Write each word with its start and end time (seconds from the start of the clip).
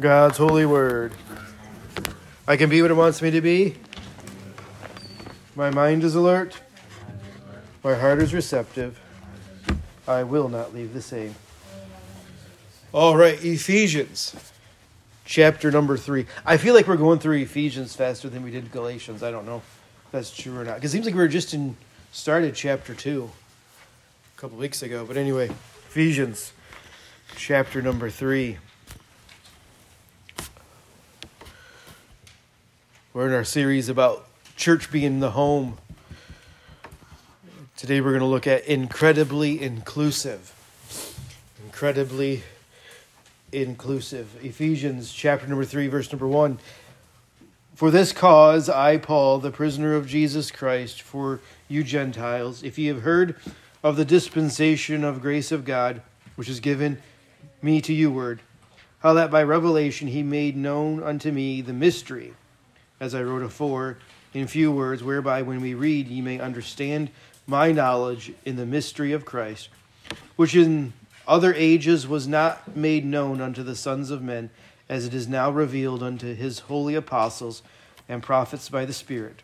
God's 0.00 0.38
holy 0.38 0.64
word. 0.64 1.12
I 2.46 2.56
can 2.56 2.70
be 2.70 2.80
what 2.82 2.92
it 2.92 2.94
wants 2.94 3.20
me 3.20 3.32
to 3.32 3.40
be. 3.40 3.74
My 5.56 5.70
mind 5.70 6.04
is 6.04 6.14
alert. 6.14 6.60
My 7.82 7.96
heart 7.96 8.22
is 8.22 8.32
receptive. 8.32 9.00
I 10.06 10.22
will 10.22 10.48
not 10.48 10.72
leave 10.72 10.94
the 10.94 11.02
same. 11.02 11.34
All 12.92 13.16
right, 13.16 13.44
Ephesians, 13.44 14.36
chapter 15.24 15.72
number 15.72 15.96
three. 15.96 16.26
I 16.46 16.58
feel 16.58 16.74
like 16.74 16.86
we're 16.86 16.96
going 16.96 17.18
through 17.18 17.38
Ephesians 17.38 17.96
faster 17.96 18.28
than 18.28 18.44
we 18.44 18.52
did 18.52 18.70
Galatians. 18.70 19.24
I 19.24 19.32
don't 19.32 19.46
know 19.46 19.56
if 19.56 20.10
that's 20.12 20.30
true 20.30 20.56
or 20.56 20.64
not. 20.64 20.76
Because 20.76 20.92
it 20.92 20.92
seems 20.92 21.06
like 21.06 21.14
we 21.16 21.20
were 21.20 21.26
just 21.26 21.54
in 21.54 21.76
started 22.12 22.54
chapter 22.54 22.94
two 22.94 23.30
a 24.36 24.40
couple 24.40 24.58
weeks 24.58 24.80
ago. 24.80 25.04
But 25.04 25.16
anyway, 25.16 25.48
Ephesians, 25.88 26.52
chapter 27.34 27.82
number 27.82 28.10
three. 28.10 28.58
We're 33.18 33.26
in 33.26 33.34
our 33.34 33.42
series 33.42 33.88
about 33.88 34.28
church 34.54 34.92
being 34.92 35.18
the 35.18 35.32
home. 35.32 35.76
Today 37.76 38.00
we're 38.00 38.12
going 38.12 38.20
to 38.20 38.26
look 38.26 38.46
at 38.46 38.64
incredibly 38.66 39.60
inclusive. 39.60 40.54
Incredibly 41.64 42.44
inclusive. 43.50 44.38
Ephesians 44.44 45.12
chapter 45.12 45.48
number 45.48 45.64
3, 45.64 45.88
verse 45.88 46.12
number 46.12 46.28
1. 46.28 46.60
For 47.74 47.90
this 47.90 48.12
cause, 48.12 48.68
I, 48.68 48.98
Paul, 48.98 49.40
the 49.40 49.50
prisoner 49.50 49.96
of 49.96 50.06
Jesus 50.06 50.52
Christ, 50.52 51.02
for 51.02 51.40
you 51.66 51.82
Gentiles, 51.82 52.62
if 52.62 52.78
ye 52.78 52.86
have 52.86 53.02
heard 53.02 53.34
of 53.82 53.96
the 53.96 54.04
dispensation 54.04 55.02
of 55.02 55.20
grace 55.20 55.50
of 55.50 55.64
God, 55.64 56.02
which 56.36 56.48
is 56.48 56.60
given 56.60 57.02
me 57.62 57.80
to 57.80 57.92
you, 57.92 58.12
word, 58.12 58.42
how 59.00 59.12
that 59.14 59.32
by 59.32 59.42
revelation 59.42 60.06
he 60.06 60.22
made 60.22 60.56
known 60.56 61.02
unto 61.02 61.32
me 61.32 61.60
the 61.60 61.72
mystery 61.72 62.34
as 63.00 63.14
I 63.14 63.22
wrote 63.22 63.42
afore, 63.42 63.98
in 64.34 64.46
few 64.46 64.70
words, 64.70 65.02
whereby 65.02 65.42
when 65.42 65.60
we 65.60 65.74
read 65.74 66.08
ye 66.08 66.20
may 66.20 66.38
understand 66.38 67.10
my 67.46 67.72
knowledge 67.72 68.32
in 68.44 68.56
the 68.56 68.66
mystery 68.66 69.12
of 69.12 69.24
Christ, 69.24 69.68
which 70.36 70.54
in 70.54 70.92
other 71.26 71.54
ages 71.54 72.06
was 72.06 72.28
not 72.28 72.76
made 72.76 73.04
known 73.04 73.40
unto 73.40 73.62
the 73.62 73.76
sons 73.76 74.10
of 74.10 74.22
men, 74.22 74.50
as 74.88 75.06
it 75.06 75.14
is 75.14 75.28
now 75.28 75.50
revealed 75.50 76.02
unto 76.02 76.34
his 76.34 76.60
holy 76.60 76.94
apostles 76.94 77.62
and 78.08 78.22
prophets 78.22 78.68
by 78.68 78.84
the 78.84 78.92
Spirit, 78.92 79.42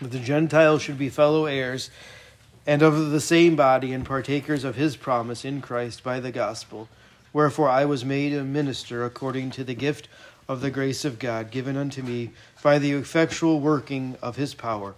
that 0.00 0.12
the 0.12 0.18
Gentiles 0.18 0.82
should 0.82 0.98
be 0.98 1.08
fellow 1.08 1.46
heirs 1.46 1.90
and 2.66 2.82
of 2.82 3.10
the 3.10 3.20
same 3.20 3.56
body 3.56 3.92
and 3.92 4.04
partakers 4.04 4.64
of 4.64 4.76
his 4.76 4.96
promise 4.96 5.44
in 5.44 5.60
Christ 5.60 6.02
by 6.02 6.20
the 6.20 6.32
gospel. 6.32 6.88
Wherefore 7.32 7.68
I 7.68 7.84
was 7.84 8.04
made 8.04 8.32
a 8.32 8.44
minister 8.44 9.04
according 9.04 9.50
to 9.52 9.64
the 9.64 9.74
gift 9.74 10.08
of 10.48 10.60
the 10.60 10.70
grace 10.70 11.04
of 11.04 11.18
God 11.18 11.50
given 11.50 11.76
unto 11.76 12.02
me 12.02 12.30
by 12.62 12.78
the 12.78 12.92
effectual 12.92 13.60
working 13.60 14.16
of 14.22 14.36
his 14.36 14.54
power. 14.54 14.94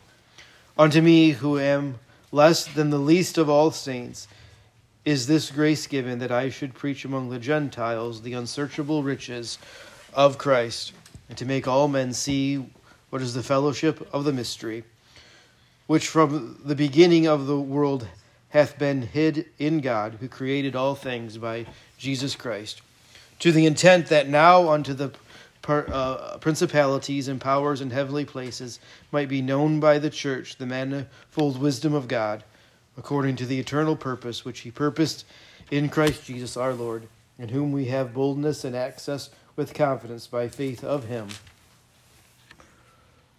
Unto 0.79 1.01
me, 1.01 1.31
who 1.31 1.59
am 1.59 1.99
less 2.31 2.67
than 2.67 2.91
the 2.91 2.99
least 2.99 3.39
of 3.39 3.49
all 3.49 3.71
saints, 3.71 4.29
is 5.05 5.27
this 5.27 5.51
grace 5.51 5.87
given 5.87 6.19
that 6.19 6.31
I 6.31 6.51
should 6.51 6.75
preach 6.75 7.05
among 7.05 7.31
the 7.31 7.39
Gentiles 7.39 8.23
the 8.23 8.35
unsearchable 8.35 9.03
riches 9.03 9.59
of 10.13 10.39
Christ, 10.39 10.93
and 11.29 11.39
to 11.39 11.47
make 11.47 11.67
all 11.67 11.89
men 11.89 12.13
see 12.13 12.67
what 13.11 13.23
is 13.23 13.35
the 13.35 13.43
fellowship 13.43 14.07
of 14.13 14.25
the 14.25 14.33
mystery, 14.33 14.85
which 15.87 16.09
from 16.09 16.61
the 16.65 16.75
beginning 16.75 17.27
of 17.27 17.47
the 17.47 17.59
world 17.59 18.07
hath 18.51 18.79
been 18.79 19.03
hid 19.03 19.47
in 19.59 19.81
God, 19.81 20.19
who 20.21 20.29
created 20.29 20.77
all 20.77 20.95
things 20.95 21.39
by 21.39 21.67
Jesus 21.97 22.35
Christ, 22.35 22.83
to 23.39 23.53
the 23.53 23.67
intent 23.67 24.09
that 24.09 24.29
now 24.29 24.71
unto 24.71 24.93
the 24.95 25.13
uh, 25.69 26.39
principalities 26.39 27.29
and 27.29 27.41
powers 27.41 27.81
in 27.81 27.91
heavenly 27.91 28.25
places 28.25 28.81
might 29.13 29.29
be 29.29 29.43
known 29.43 29.81
by 29.81 29.99
the 29.99 30.11
church 30.11 30.57
the 30.57 30.67
manifold 30.67 31.61
wisdom 31.61 31.95
of 31.95 32.09
God, 32.09 32.45
according 32.97 33.37
to 33.37 33.47
the 33.47 33.61
eternal 33.61 33.97
purpose 33.97 34.45
which 34.45 34.61
He 34.61 34.71
purposed 34.71 35.25
in 35.71 35.89
Christ 35.89 36.25
Jesus 36.25 36.57
our 36.57 36.73
Lord, 36.73 37.09
in 37.39 37.51
whom 37.51 37.73
we 37.73 37.87
have 37.87 38.15
boldness 38.15 38.65
and 38.65 38.75
access 38.75 39.31
with 39.57 39.75
confidence 39.75 40.27
by 40.27 40.49
faith 40.49 40.83
of 40.83 41.05
Him. 41.05 41.29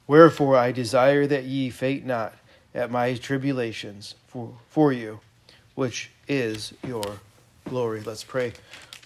Wherefore 0.08 0.56
I 0.56 0.72
desire 0.72 1.28
that 1.28 1.46
ye 1.46 1.70
faint 1.70 2.06
not 2.06 2.34
at 2.74 2.92
my 2.92 3.16
tribulations 3.16 4.16
for, 4.28 4.53
for 4.70 4.94
you, 4.94 5.20
which 5.76 6.12
is 6.28 6.74
your 6.86 7.20
glory. 7.66 8.02
Let's 8.02 8.24
pray. 8.24 8.53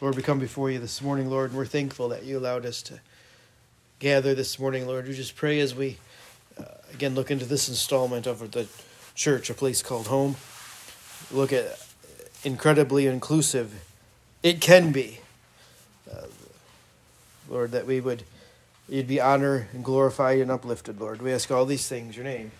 Lord, 0.02 0.16
we 0.16 0.24
come 0.24 0.40
before 0.40 0.70
you 0.70 0.80
this 0.80 1.02
morning, 1.02 1.30
Lord, 1.30 1.52
and 1.52 1.58
we're 1.58 1.66
thankful 1.66 2.10
that 2.10 2.24
you 2.24 2.38
allowed 2.38 2.66
us 2.66 2.82
to 2.84 3.00
gather 4.04 4.36
this 4.36 4.60
morning, 4.60 4.86
Lord. 4.86 5.08
We 5.08 5.14
just 5.14 5.38
pray 5.38 5.62
as 5.62 5.74
we 5.74 5.98
uh, 6.60 6.66
again 6.94 7.16
look 7.16 7.32
into 7.32 7.46
this 7.46 7.70
installment 7.70 8.28
of 8.28 8.52
the 8.52 8.68
church, 9.16 9.50
a 9.50 9.54
place 9.54 9.82
called 9.82 10.08
home. 10.08 10.36
Look 11.32 11.54
at 11.54 11.82
incredibly 12.44 13.08
inclusive. 13.08 13.74
It 14.44 14.60
can 14.60 14.92
be, 14.92 15.20
uh, 16.12 16.26
Lord, 17.48 17.72
that 17.72 17.86
we 17.86 18.02
would 18.02 18.24
you'd 18.90 19.08
be 19.08 19.22
honored 19.22 19.68
and 19.72 19.86
glorified 19.86 20.40
and 20.40 20.52
uplifted, 20.52 21.00
Lord. 21.00 21.22
We 21.22 21.32
ask 21.32 21.50
all 21.50 21.66
these 21.66 21.88
things, 21.88 22.18
your 22.18 22.26
name. 22.26 22.52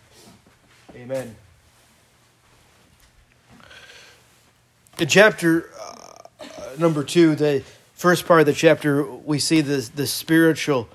Amen. 0.96 1.36
In 4.98 5.10
chapter 5.10 5.70
uh, 5.78 6.78
number 6.78 7.04
two, 7.04 7.36
the 7.36 7.64
first 7.96 8.26
part 8.26 8.40
of 8.40 8.46
the 8.46 8.54
chapter, 8.54 9.04
we 9.04 9.40
see 9.40 9.60
the 9.60 9.92
the 9.94 10.08
spiritual 10.08 10.88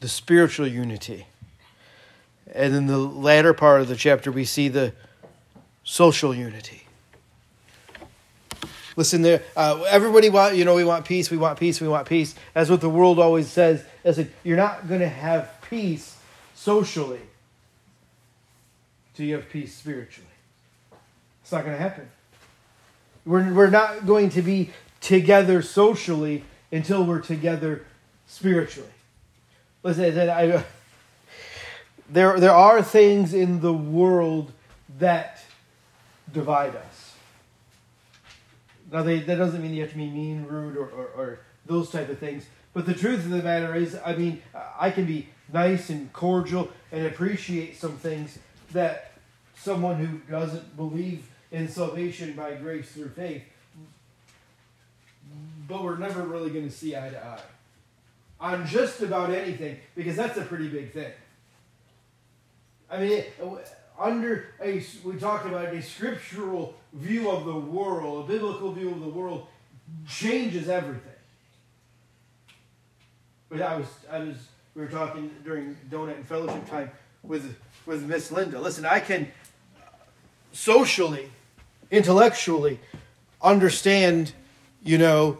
the 0.00 0.08
spiritual 0.08 0.66
unity. 0.66 1.26
And 2.54 2.74
in 2.74 2.86
the 2.86 2.98
latter 2.98 3.52
part 3.52 3.80
of 3.80 3.88
the 3.88 3.96
chapter, 3.96 4.32
we 4.32 4.44
see 4.44 4.68
the 4.68 4.92
social 5.84 6.34
unity. 6.34 6.84
Listen, 8.96 9.22
there. 9.22 9.42
Uh, 9.56 9.84
everybody 9.88 10.28
want 10.28 10.56
you 10.56 10.64
know 10.64 10.74
we 10.74 10.84
want 10.84 11.04
peace. 11.04 11.30
We 11.30 11.36
want 11.36 11.58
peace. 11.58 11.80
We 11.80 11.86
want 11.86 12.08
peace. 12.08 12.34
That's 12.52 12.68
what 12.68 12.80
the 12.80 12.88
world 12.88 13.20
always 13.20 13.46
says. 13.46 13.84
Listen, 14.04 14.32
you're 14.42 14.56
not 14.56 14.88
going 14.88 15.00
to 15.00 15.08
have 15.08 15.60
peace 15.70 16.18
socially 16.54 17.20
till 19.14 19.26
you 19.26 19.34
have 19.34 19.48
peace 19.50 19.76
spiritually. 19.76 20.28
It's 21.42 21.52
not 21.52 21.64
going 21.64 21.76
to 21.76 21.82
happen. 21.82 22.10
We're, 23.24 23.52
we're 23.52 23.70
not 23.70 24.06
going 24.06 24.30
to 24.30 24.42
be 24.42 24.70
together 25.00 25.62
socially 25.62 26.44
until 26.72 27.04
we're 27.04 27.20
together 27.20 27.84
spiritually. 28.26 28.90
Listen, 29.82 30.28
I, 30.28 30.64
there, 32.10 32.40
there 32.40 32.52
are 32.52 32.82
things 32.82 33.34
in 33.34 33.60
the 33.60 33.72
world 33.72 34.52
that 34.98 35.40
divide 36.32 36.74
us. 36.76 37.14
Now, 38.90 39.02
they, 39.02 39.20
that 39.20 39.36
doesn't 39.36 39.62
mean 39.62 39.74
you 39.74 39.82
have 39.82 39.90
to 39.90 39.96
be 39.96 40.10
mean, 40.10 40.46
rude, 40.46 40.76
or, 40.76 40.88
or, 40.88 41.06
or 41.16 41.40
those 41.66 41.90
type 41.90 42.08
of 42.08 42.18
things. 42.18 42.46
But 42.72 42.86
the 42.86 42.94
truth 42.94 43.24
of 43.24 43.30
the 43.30 43.42
matter 43.42 43.74
is, 43.74 43.96
I 44.04 44.16
mean, 44.16 44.42
I 44.78 44.90
can 44.90 45.04
be 45.04 45.28
nice 45.52 45.90
and 45.90 46.12
cordial 46.12 46.70
and 46.90 47.06
appreciate 47.06 47.76
some 47.76 47.96
things 47.96 48.38
that 48.72 49.12
someone 49.56 49.96
who 49.96 50.18
doesn't 50.30 50.76
believe 50.76 51.28
in 51.50 51.68
salvation 51.68 52.34
by 52.34 52.54
grace 52.54 52.90
through 52.90 53.10
faith, 53.10 53.42
but 55.66 55.82
we're 55.82 55.96
never 55.96 56.22
really 56.22 56.50
going 56.50 56.68
to 56.68 56.74
see 56.74 56.96
eye 56.96 57.10
to 57.10 57.24
eye 57.24 57.40
on 58.40 58.66
just 58.66 59.00
about 59.02 59.30
anything 59.30 59.78
because 59.94 60.16
that's 60.16 60.38
a 60.38 60.42
pretty 60.42 60.68
big 60.68 60.92
thing. 60.92 61.12
I 62.90 63.00
mean, 63.00 63.24
under 63.98 64.46
a 64.62 64.82
we 65.04 65.16
talked 65.16 65.46
about 65.46 65.74
a 65.74 65.82
scriptural 65.82 66.74
view 66.92 67.30
of 67.30 67.44
the 67.44 67.54
world, 67.54 68.24
a 68.24 68.32
biblical 68.32 68.72
view 68.72 68.90
of 68.90 69.00
the 69.00 69.08
world 69.08 69.46
changes 70.06 70.68
everything. 70.68 71.02
But 73.48 73.62
I 73.62 73.76
was 73.76 73.86
I 74.10 74.18
was 74.20 74.36
we 74.74 74.82
were 74.82 74.88
talking 74.88 75.30
during 75.44 75.76
donut 75.90 76.16
and 76.16 76.26
fellowship 76.26 76.68
time 76.70 76.90
with 77.22 77.56
with 77.86 78.04
Miss 78.04 78.30
Linda. 78.30 78.60
Listen, 78.60 78.86
I 78.86 79.00
can 79.00 79.28
socially, 80.52 81.30
intellectually 81.90 82.80
understand, 83.42 84.32
you 84.82 84.98
know, 84.98 85.38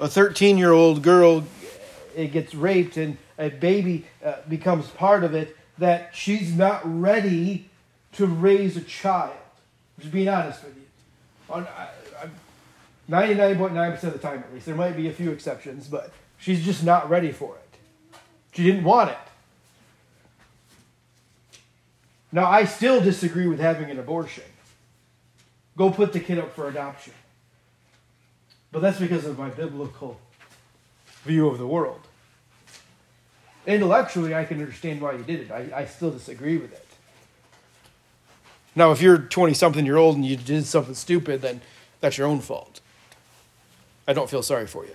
a 0.00 0.08
13 0.08 0.58
year 0.58 0.72
old 0.72 1.02
girl 1.02 1.44
it 2.18 2.32
gets 2.32 2.54
raped 2.54 2.96
and 2.96 3.16
a 3.38 3.48
baby 3.48 4.04
uh, 4.24 4.36
becomes 4.48 4.88
part 4.88 5.22
of 5.22 5.34
it, 5.34 5.56
that 5.78 6.10
she's 6.12 6.54
not 6.54 6.82
ready 6.84 7.70
to 8.12 8.26
raise 8.26 8.76
a 8.76 8.80
child. 8.80 9.36
Just 10.00 10.12
being 10.12 10.28
honest 10.28 10.64
with 10.64 10.76
you. 10.76 10.82
On, 11.48 11.66
99.9% 13.08 14.02
of 14.02 14.12
the 14.12 14.18
time, 14.18 14.40
at 14.40 14.52
least. 14.52 14.66
There 14.66 14.74
might 14.74 14.96
be 14.96 15.08
a 15.08 15.12
few 15.12 15.30
exceptions, 15.30 15.86
but 15.86 16.12
she's 16.38 16.64
just 16.64 16.84
not 16.84 17.08
ready 17.08 17.30
for 17.30 17.54
it. 17.54 18.18
She 18.52 18.64
didn't 18.64 18.84
want 18.84 19.10
it. 19.10 19.18
Now, 22.32 22.46
I 22.46 22.64
still 22.64 23.00
disagree 23.00 23.46
with 23.46 23.60
having 23.60 23.90
an 23.90 23.98
abortion. 23.98 24.44
Go 25.76 25.90
put 25.90 26.12
the 26.12 26.20
kid 26.20 26.38
up 26.38 26.54
for 26.54 26.68
adoption. 26.68 27.14
But 28.72 28.82
that's 28.82 28.98
because 28.98 29.24
of 29.24 29.38
my 29.38 29.48
biblical 29.48 30.18
view 31.22 31.48
of 31.48 31.58
the 31.58 31.66
world. 31.66 32.07
Intellectually, 33.68 34.34
I 34.34 34.46
can 34.46 34.60
understand 34.60 35.02
why 35.02 35.12
you 35.12 35.22
did 35.22 35.40
it. 35.40 35.50
I, 35.50 35.68
I 35.74 35.84
still 35.84 36.10
disagree 36.10 36.56
with 36.56 36.72
it. 36.72 36.86
Now, 38.74 38.92
if 38.92 39.02
you're 39.02 39.18
20 39.18 39.52
something 39.52 39.84
year 39.84 39.98
old 39.98 40.16
and 40.16 40.24
you 40.24 40.36
did 40.36 40.64
something 40.64 40.94
stupid, 40.94 41.42
then 41.42 41.60
that's 42.00 42.16
your 42.16 42.26
own 42.26 42.40
fault. 42.40 42.80
I 44.06 44.14
don't 44.14 44.30
feel 44.30 44.42
sorry 44.42 44.66
for 44.66 44.86
you. 44.86 44.94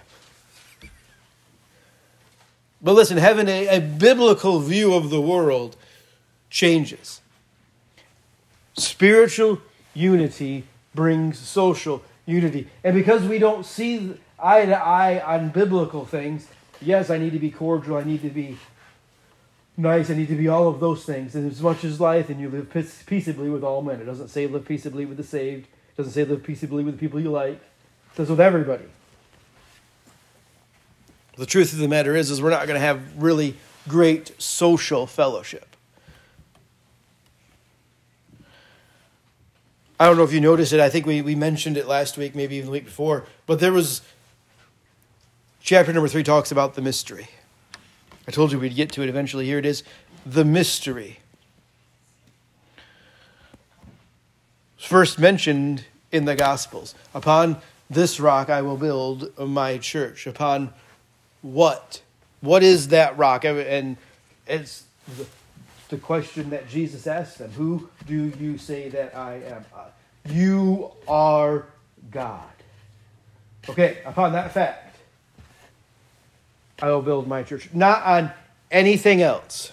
But 2.82 2.94
listen, 2.94 3.18
having 3.18 3.48
a, 3.48 3.78
a 3.78 3.80
biblical 3.80 4.60
view 4.60 4.96
of 4.96 5.12
the 5.12 5.22
world 5.22 5.76
changes. 6.50 7.22
Spiritual 8.76 9.62
unity 9.94 10.64
brings 10.96 11.38
social 11.38 12.04
unity. 12.26 12.68
And 12.84 12.96
because 12.96 13.22
we 13.22 13.38
don't 13.38 13.68
see 13.68 14.16
eye 14.40 14.66
to 14.66 14.76
eye 14.76 15.22
on 15.24 15.50
biblical 15.50 16.06
things, 16.06 16.48
yes, 16.86 17.10
I 17.10 17.18
need 17.18 17.34
to 17.34 17.40
be 17.40 17.52
cordial, 17.52 17.98
I 17.98 18.04
need 18.04 18.22
to 18.22 18.30
be 18.30 18.58
nice, 19.76 20.10
I 20.10 20.16
need 20.16 20.28
to 20.28 20.36
be 20.36 20.48
all 20.48 20.68
of 20.68 20.80
those 20.80 21.06
things. 21.06 21.36
And 21.36 21.50
as 21.52 21.62
much 21.62 21.84
as 21.84 22.00
life, 22.00 22.30
and 22.30 22.40
you 22.40 22.50
live 22.50 22.70
peaceably 23.06 23.50
with 23.50 23.64
all 23.64 23.82
men. 23.82 24.02
It 24.02 24.06
doesn't 24.06 24.30
say 24.30 24.48
live 24.48 24.66
peaceably 24.66 25.06
with 25.06 25.18
the 25.18 25.24
saved, 25.24 25.66
it 25.66 25.98
doesn't 25.98 26.14
say 26.14 26.24
live 26.26 26.44
peaceably 26.44 26.84
with 26.84 26.96
the 26.96 27.00
people 27.00 27.20
you 27.20 27.32
like, 27.32 27.56
it 27.56 28.16
says 28.16 28.30
with 28.30 28.40
everybody. 28.40 28.86
The 31.36 31.46
truth 31.48 31.74
of 31.74 31.80
the 31.80 31.88
matter 31.88 32.16
is, 32.16 32.30
is 32.30 32.42
we're 32.42 32.52
not 32.52 32.68
going 32.68 32.80
to 32.80 32.86
have 32.86 33.22
really 33.22 33.56
great 33.88 34.40
social 34.40 35.08
fellowship. 35.08 35.76
I 40.00 40.08
don't 40.08 40.18
know 40.18 40.24
if 40.24 40.34
you 40.34 40.42
noticed 40.42 40.74
it. 40.74 40.80
I 40.80 40.90
think 40.90 41.06
we, 41.06 41.22
we 41.22 41.34
mentioned 41.34 41.78
it 41.78 41.88
last 41.88 42.18
week, 42.18 42.36
maybe 42.36 42.56
even 42.56 42.66
the 42.66 42.72
week 42.72 42.86
before. 42.86 43.26
But 43.46 43.60
there 43.60 43.72
was 43.72 44.02
chapter 45.64 45.94
number 45.94 46.10
three 46.10 46.24
talks 46.24 46.52
about 46.52 46.76
the 46.76 46.82
mystery. 46.82 47.30
I 48.28 48.32
told 48.32 48.52
you 48.52 48.60
we'd 48.60 48.76
get 48.76 48.92
to 48.94 49.02
it 49.02 49.10
eventually. 49.10 49.46
Here 49.46 49.58
it 49.58 49.66
is 49.66 49.84
the 50.26 50.44
mystery. 50.44 51.20
First 54.78 55.18
mentioned 55.18 55.86
in 56.12 56.26
the 56.26 56.36
Gospels. 56.36 56.94
Upon 57.14 57.58
this 57.90 58.20
rock 58.20 58.50
I 58.50 58.62
will 58.62 58.76
build 58.76 59.38
my 59.40 59.78
church. 59.78 60.28
Upon 60.28 60.74
what? 61.42 62.02
What 62.42 62.62
is 62.62 62.90
that 62.90 63.18
rock? 63.18 63.46
And 63.46 63.96
it's 64.46 64.84
the 65.88 65.98
question 65.98 66.50
that 66.50 66.68
Jesus 66.68 67.08
asked 67.08 67.38
them 67.38 67.52
Who 67.52 67.90
do 68.06 68.34
you 68.38 68.58
say 68.58 68.90
that 68.90 69.16
I 69.16 69.36
am? 69.36 69.66
Uh, 69.74 69.86
you 70.30 70.92
are 71.08 71.66
God. 72.12 72.44
Okay, 73.70 74.00
upon 74.06 74.34
that 74.34 74.54
fact, 74.54 74.83
I 76.84 76.88
will 76.88 77.02
build 77.02 77.30
my 77.30 77.44
church. 77.44 77.70
Not 77.72 78.04
on 78.04 78.34
anything 78.70 79.22
else, 79.22 79.72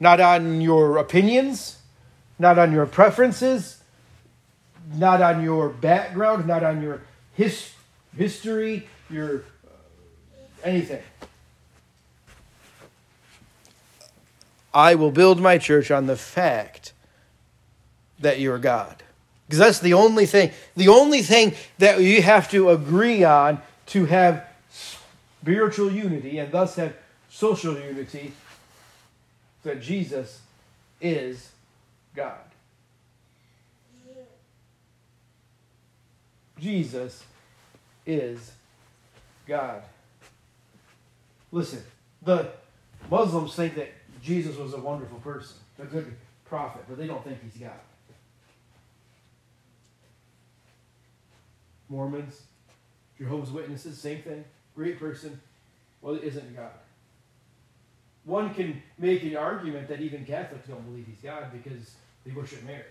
not 0.00 0.20
on 0.20 0.62
your 0.62 0.96
opinions, 0.96 1.76
not 2.38 2.58
on 2.58 2.72
your 2.72 2.86
preferences, 2.86 3.82
not 4.94 5.20
on 5.20 5.44
your 5.44 5.68
background, 5.68 6.46
not 6.46 6.64
on 6.64 6.80
your 6.80 7.02
his, 7.34 7.72
history, 8.16 8.88
your 9.10 9.40
uh, 9.66 10.64
anything. 10.64 11.02
I 14.72 14.94
will 14.94 15.10
build 15.10 15.42
my 15.42 15.58
church 15.58 15.90
on 15.90 16.06
the 16.06 16.16
fact 16.16 16.94
that 18.18 18.40
you're 18.40 18.58
God. 18.58 19.02
Because 19.46 19.58
that's 19.58 19.80
the 19.80 19.92
only 19.92 20.24
thing, 20.24 20.52
the 20.74 20.88
only 20.88 21.20
thing 21.20 21.54
that 21.76 22.00
you 22.00 22.22
have 22.22 22.50
to 22.52 22.70
agree 22.70 23.24
on 23.24 23.60
to 23.88 24.06
have 24.06 24.49
spiritual 25.42 25.90
unity 25.90 26.38
and 26.38 26.52
thus 26.52 26.76
have 26.76 26.94
social 27.28 27.78
unity 27.78 28.32
that 29.62 29.80
Jesus 29.80 30.40
is 31.00 31.50
God. 32.14 32.38
Jesus 36.58 37.24
is 38.04 38.52
God. 39.46 39.82
Listen, 41.50 41.82
the 42.22 42.50
Muslims 43.10 43.54
think 43.54 43.74
that 43.76 43.92
Jesus 44.22 44.56
was 44.56 44.74
a 44.74 44.78
wonderful 44.78 45.18
person, 45.20 45.56
a 45.78 45.86
good 45.86 46.14
prophet, 46.44 46.82
but 46.86 46.98
they 46.98 47.06
don't 47.06 47.24
think 47.24 47.38
he's 47.42 47.60
God. 47.60 47.72
Mormons, 51.88 52.42
Jehovah's 53.18 53.50
Witnesses, 53.50 53.98
same 53.98 54.22
thing. 54.22 54.44
Great 54.80 54.98
person, 54.98 55.38
well, 56.00 56.14
it 56.14 56.24
isn't 56.24 56.56
God. 56.56 56.70
One 58.24 58.54
can 58.54 58.82
make 58.98 59.22
an 59.24 59.36
argument 59.36 59.88
that 59.88 60.00
even 60.00 60.24
Catholics 60.24 60.66
don't 60.68 60.82
believe 60.90 61.04
he's 61.06 61.20
God 61.22 61.48
because 61.52 61.96
they 62.24 62.32
worship 62.32 62.64
Mary 62.64 62.84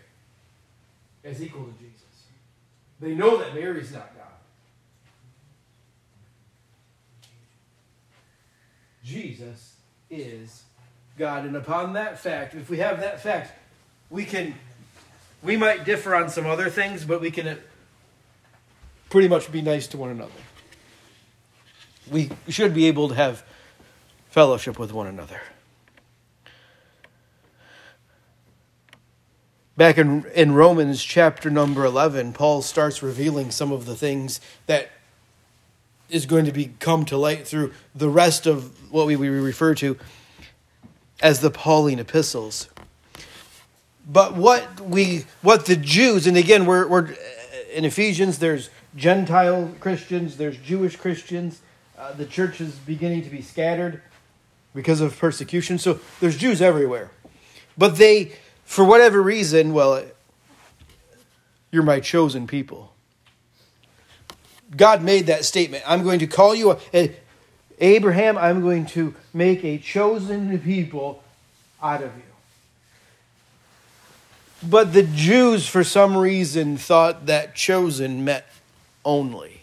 as 1.24 1.42
equal 1.42 1.64
to 1.64 1.72
Jesus. 1.80 2.28
They 3.00 3.16
know 3.16 3.38
that 3.38 3.56
Mary's 3.56 3.92
not 3.92 4.16
God. 4.16 4.28
Jesus 9.04 9.78
is 10.12 10.66
God. 11.18 11.44
And 11.46 11.56
upon 11.56 11.94
that 11.94 12.20
fact, 12.20 12.54
if 12.54 12.70
we 12.70 12.78
have 12.78 13.00
that 13.00 13.20
fact, 13.20 13.52
we 14.12 14.26
can, 14.26 14.54
we 15.42 15.58
might 15.58 15.86
differ 15.86 16.16
on 16.16 16.30
some 16.30 16.46
other 16.46 16.70
things, 16.70 17.04
but 17.04 17.20
we 17.20 17.32
can 17.32 17.48
uh, 17.48 17.56
pretty 19.10 19.28
much 19.28 19.52
be 19.52 19.64
nice 19.64 19.88
to 19.88 19.98
one 19.98 20.12
another. 20.12 20.30
We 22.12 22.30
should 22.48 22.74
be 22.74 22.88
able 22.88 23.10
to 23.10 23.16
have 23.16 23.44
fellowship 24.30 24.80
with 24.80 24.92
one 24.92 25.08
another. 25.08 25.42
Back 29.78 29.98
in, 29.98 30.26
in 30.36 30.54
Romans 30.54 31.02
chapter 31.02 31.50
number 31.50 31.86
11, 31.86 32.34
Paul 32.34 32.62
starts 32.62 33.02
revealing 33.02 33.50
some 33.50 33.72
of 33.72 33.86
the 33.86 33.96
things 33.96 34.42
that 34.66 34.90
is 36.10 36.26
going 36.26 36.46
to 36.46 36.52
be 36.52 36.74
come 36.80 37.06
to 37.06 37.18
light 37.18 37.48
through 37.48 37.72
the 37.96 38.10
rest 38.10 38.46
of 38.46 38.92
what 38.92 39.08
we, 39.08 39.16
we 39.16 39.30
refer 39.30 39.74
to 39.76 39.98
as 41.22 41.42
the 41.42 41.52
Pauline 41.52 42.00
epistles. 42.00 42.68
But 44.06 44.36
what 44.36 44.82
we 44.82 45.26
what 45.42 45.66
the 45.66 45.76
Jews 45.76 46.26
and 46.26 46.36
again 46.36 46.66
we're, 46.66 46.88
we're 46.88 47.16
in 47.72 47.86
Ephesians 47.86 48.40
there's 48.40 48.70
Gentile 48.96 49.72
Christians 49.80 50.38
there's 50.38 50.58
Jewish 50.58 50.96
Christians 50.96 51.62
uh, 52.00 52.14
the 52.14 52.26
church 52.26 52.62
is 52.62 52.74
beginning 52.76 53.24
to 53.24 53.30
be 53.30 53.42
scattered 53.42 54.02
because 54.74 55.02
of 55.02 55.18
persecution 55.18 55.78
so 55.78 56.00
there's 56.20 56.38
Jews 56.38 56.62
everywhere 56.62 57.12
but 57.78 57.98
they 57.98 58.34
for 58.66 58.84
whatever 58.86 59.22
reason 59.22 59.74
well 59.74 60.04
you're 61.72 61.84
my 61.84 62.00
chosen 62.00 62.48
people 62.48 62.94
God 64.76 65.04
made 65.04 65.28
that 65.28 65.46
statement 65.46 65.84
I'm 65.86 66.04
going 66.04 66.20
to 66.20 66.28
call 66.28 66.56
you 66.56 66.78
a, 66.94 67.16
Abraham, 67.80 68.38
I'm 68.38 68.62
going 68.62 68.86
to 68.88 69.16
make 69.34 69.64
a 69.64 69.78
chosen 69.78 70.60
people 70.60 71.24
out 71.82 72.04
of 72.04 72.16
you. 72.16 72.24
But 74.62 74.92
the 74.92 75.04
Jews, 75.04 75.68
for 75.68 75.86
some 75.86 76.18
reason, 76.18 76.76
thought 76.76 77.28
that 77.28 77.56
chosen 77.56 78.26
meant 78.26 78.44
only. 79.06 79.59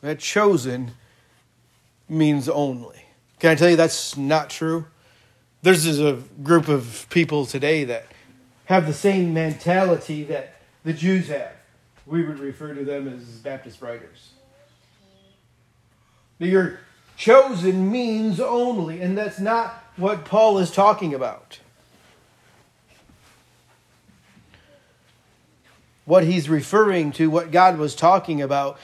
That 0.00 0.18
chosen 0.18 0.92
means 2.08 2.48
only. 2.48 3.06
Can 3.38 3.50
I 3.50 3.54
tell 3.54 3.70
you 3.70 3.76
that's 3.76 4.16
not 4.16 4.50
true? 4.50 4.86
There's 5.62 5.98
a 5.98 6.22
group 6.42 6.68
of 6.68 7.06
people 7.10 7.46
today 7.46 7.84
that 7.84 8.06
have 8.66 8.86
the 8.86 8.92
same 8.92 9.34
mentality 9.34 10.22
that 10.24 10.60
the 10.84 10.92
Jews 10.92 11.28
have. 11.28 11.52
We 12.06 12.24
would 12.24 12.38
refer 12.38 12.74
to 12.74 12.84
them 12.84 13.08
as 13.08 13.24
Baptist 13.24 13.80
brides. 13.80 14.30
You're 16.38 16.80
chosen 17.16 17.90
means 17.90 18.40
only, 18.40 19.00
and 19.00 19.16
that's 19.16 19.40
not 19.40 19.84
what 19.96 20.24
Paul 20.24 20.58
is 20.58 20.70
talking 20.70 21.14
about. 21.14 21.58
What 26.04 26.24
he's 26.24 26.48
referring 26.48 27.10
to, 27.12 27.28
what 27.28 27.50
God 27.50 27.78
was 27.78 27.96
talking 27.96 28.40
about, 28.40 28.78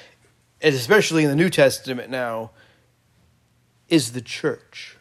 especially 0.62 1.24
in 1.24 1.30
the 1.30 1.36
New 1.36 1.50
Testament 1.50 2.10
now, 2.10 2.50
is 3.88 4.12
the 4.12 4.20
church. 4.20 4.96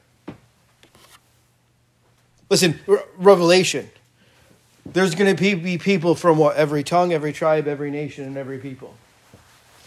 Listen, 2.49 2.79
Revelation. 3.17 3.89
There's 4.85 5.15
going 5.15 5.33
to 5.35 5.55
be 5.55 5.77
people 5.77 6.15
from 6.15 6.37
what? 6.37 6.57
Every 6.57 6.83
tongue, 6.83 7.13
every 7.13 7.31
tribe, 7.31 7.67
every 7.67 7.91
nation, 7.91 8.25
and 8.25 8.35
every 8.35 8.57
people. 8.57 8.95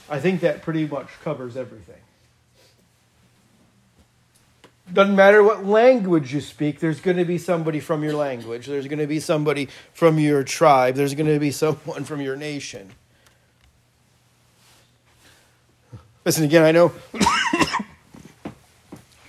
I 0.09 0.21
think 0.21 0.41
that 0.41 0.63
pretty 0.63 0.87
much 0.87 1.09
covers 1.23 1.57
everything. 1.57 2.01
Doesn't 4.93 5.17
matter 5.17 5.43
what 5.43 5.65
language 5.65 6.35
you 6.35 6.41
speak, 6.41 6.79
there's 6.79 7.01
going 7.01 7.17
to 7.17 7.25
be 7.25 7.39
somebody 7.39 7.81
from 7.81 8.05
your 8.05 8.13
language. 8.15 8.67
There's 8.67 8.87
going 8.87 8.99
to 8.99 9.07
be 9.07 9.19
somebody 9.19 9.69
from 9.93 10.19
your 10.19 10.45
tribe. 10.45 10.95
There's 10.95 11.15
going 11.15 11.33
to 11.33 11.39
be 11.39 11.51
someone 11.51 12.05
from 12.05 12.21
your 12.21 12.37
nation. 12.37 12.93
Listen, 16.25 16.45
again, 16.45 16.63
I 16.63 16.73
know 16.73 16.93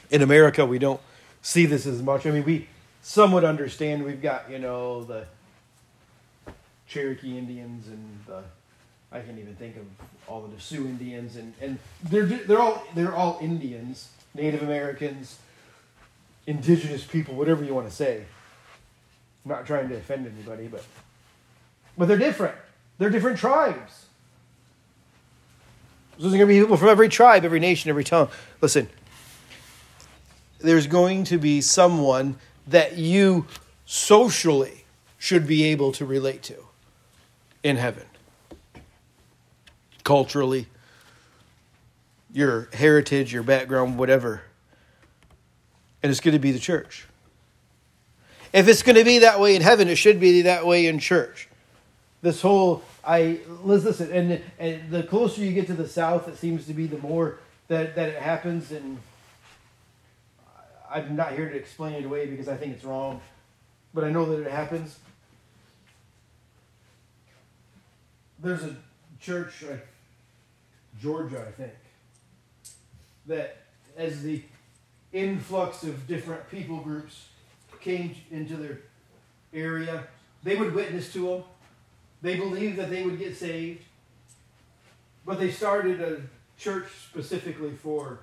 in 0.10 0.22
America 0.22 0.66
we 0.66 0.80
don't 0.80 1.02
see 1.42 1.66
this 1.66 1.86
as 1.86 2.02
much. 2.02 2.26
I 2.26 2.32
mean, 2.32 2.46
we 2.46 2.68
somewhat 3.02 3.44
understand 3.44 4.06
we've 4.06 4.22
got, 4.22 4.50
you 4.50 4.60
know, 4.60 5.04
the 5.04 5.26
Cherokee 6.88 7.38
Indians 7.38 7.88
and 7.88 8.20
the 8.28 8.44
I 9.12 9.20
can't 9.20 9.40
even 9.40 9.56
think 9.56 9.78
of 9.78 9.86
all 10.28 10.42
the 10.42 10.60
Sioux 10.60 10.86
Indians 10.86 11.36
and, 11.36 11.54
and 11.62 11.80
they're 12.04 12.26
they're 12.26 12.60
all 12.60 12.84
they're 12.96 13.14
all 13.14 13.40
Indians, 13.42 14.10
Native 14.34 14.64
Americans, 14.64 15.38
indigenous 16.48 17.04
people, 17.04 17.36
whatever 17.36 17.64
you 17.64 17.74
want 17.74 17.90
to 17.90 17.94
say. 17.96 18.24
I'm 19.44 19.52
not 19.52 19.66
trying 19.66 19.90
to 19.90 19.96
offend 19.96 20.28
anybody, 20.28 20.68
but 20.68 20.84
but 21.98 22.08
they're 22.08 22.18
different. 22.18 22.56
They're 22.98 23.10
different 23.10 23.38
tribes. 23.38 24.05
There's 26.18 26.32
going 26.32 26.40
to 26.42 26.46
be 26.48 26.60
people 26.60 26.78
from 26.78 26.90
every 26.90 27.10
tribe, 27.10 27.44
every 27.44 27.60
nation, 27.60 27.90
every 27.90 28.04
tongue. 28.04 28.30
Listen, 28.62 28.90
there's 30.60 30.88
going 30.88 31.26
to 31.26 31.38
be 31.38 31.62
someone 31.62 32.38
that 32.68 32.98
you 32.98 33.46
socially 33.86 34.86
should 35.18 35.46
be 35.46 35.66
able 35.66 35.92
to 35.94 36.06
relate 36.06 36.42
to 36.44 36.56
in 37.64 37.78
heaven. 37.78 38.06
Culturally, 40.04 40.68
your 42.32 42.70
heritage, 42.74 43.34
your 43.34 43.44
background, 43.44 43.98
whatever. 43.98 44.44
And 46.02 46.12
it's 46.12 46.20
going 46.20 46.34
to 46.34 46.40
be 46.40 46.52
the 46.52 46.60
church. 46.60 47.08
If 48.54 48.68
it's 48.68 48.84
going 48.84 48.96
to 48.96 49.04
be 49.04 49.20
that 49.20 49.40
way 49.40 49.56
in 49.56 49.62
heaven, 49.62 49.90
it 49.90 49.96
should 49.96 50.20
be 50.20 50.44
that 50.44 50.66
way 50.66 50.86
in 50.86 51.00
church. 51.00 51.50
This 52.22 52.42
whole 52.42 52.84
I 53.06 53.40
listen, 53.64 54.12
and 54.12 54.42
and 54.58 54.90
the 54.90 55.04
closer 55.04 55.42
you 55.42 55.54
get 55.54 55.68
to 55.68 55.74
the 55.74 55.88
south, 55.88 56.28
it 56.28 56.38
seems 56.38 56.66
to 56.68 56.74
be 56.74 56.88
the 56.88 56.98
more 56.98 57.40
that 57.68 57.96
that 57.96 58.10
it 58.10 58.22
happens. 58.22 58.72
And 58.72 58.98
I'm 60.90 61.16
not 61.16 61.34
here 61.34 61.50
to 61.50 61.56
explain 61.56 61.94
it 61.94 62.06
away 62.06 62.26
because 62.26 62.48
I 62.48 62.58
think 62.58 62.74
it's 62.74 62.84
wrong, 62.84 63.22
but 63.94 64.04
I 64.04 64.10
know 64.10 64.26
that 64.26 64.42
it 64.42 64.52
happens. 64.52 64.98
There's 68.40 68.64
a 68.64 68.76
church, 69.20 69.64
uh, 69.64 69.78
Georgia, 71.02 71.46
I 71.48 71.52
think, 71.52 71.74
that 73.28 73.58
as 73.98 74.22
the 74.24 74.42
influx 75.14 75.84
of 75.84 76.06
different 76.08 76.50
people 76.50 76.78
groups 76.78 77.28
came 77.80 78.16
into 78.30 78.58
their 78.58 78.80
area, 79.54 80.04
they 80.44 80.56
would 80.56 80.76
witness 80.76 81.14
to 81.14 81.30
them 81.30 81.44
they 82.26 82.36
believed 82.38 82.78
that 82.78 82.90
they 82.90 83.04
would 83.04 83.20
get 83.20 83.38
saved, 83.38 83.84
but 85.26 85.40
they 85.40 85.52
started 85.52 86.02
a 86.02 86.22
church 86.58 86.88
specifically 87.10 87.72
for 87.72 88.20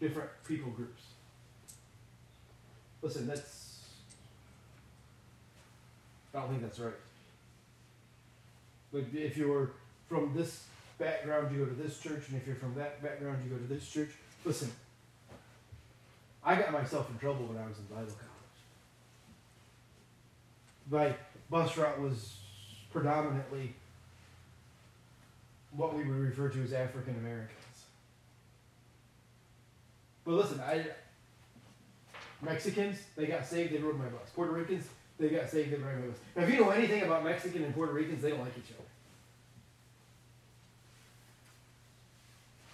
different 0.00 0.30
people 0.46 0.70
groups. 0.70 1.02
Listen, 3.02 3.26
that's. 3.26 3.80
I 6.32 6.38
don't 6.38 6.50
think 6.50 6.62
that's 6.62 6.78
right. 6.78 6.92
But 8.92 9.04
if 9.12 9.36
you're 9.36 9.72
from 10.08 10.32
this 10.36 10.64
background, 10.98 11.52
you 11.52 11.64
go 11.64 11.66
to 11.66 11.74
this 11.74 11.98
church, 11.98 12.28
and 12.28 12.40
if 12.40 12.46
you're 12.46 12.56
from 12.56 12.74
that 12.76 13.02
background, 13.02 13.38
you 13.44 13.50
go 13.50 13.56
to 13.56 13.66
this 13.66 13.88
church. 13.88 14.10
Listen, 14.44 14.70
I 16.44 16.54
got 16.54 16.72
myself 16.72 17.10
in 17.10 17.18
trouble 17.18 17.46
when 17.46 17.58
I 17.58 17.66
was 17.66 17.78
in 17.78 17.84
Bible 17.86 18.12
college. 18.12 18.28
My 20.90 21.16
bus 21.50 21.76
route 21.76 22.00
was 22.00 22.36
predominantly 22.92 23.74
what 25.72 25.96
we 25.96 26.04
would 26.04 26.18
refer 26.18 26.48
to 26.48 26.62
as 26.62 26.72
African 26.72 27.16
Americans. 27.16 27.58
But 30.24 30.32
listen, 30.32 30.60
I 30.60 30.86
Mexicans, 32.42 32.98
they 33.16 33.26
got 33.26 33.46
saved, 33.46 33.72
they 33.72 33.78
rode 33.78 33.98
my 33.98 34.06
bus. 34.06 34.28
Puerto 34.34 34.52
Ricans, 34.52 34.84
they 35.18 35.28
got 35.28 35.48
saved, 35.48 35.72
they 35.72 35.76
rode 35.76 35.94
my 35.94 36.06
bus. 36.08 36.16
Now, 36.36 36.42
if 36.42 36.50
you 36.50 36.60
know 36.60 36.70
anything 36.70 37.02
about 37.02 37.24
Mexican 37.24 37.62
and 37.62 37.74
Puerto 37.74 37.92
Ricans, 37.92 38.22
they 38.22 38.30
don't 38.30 38.40
like 38.40 38.56
each 38.58 38.72
other. 38.74 38.88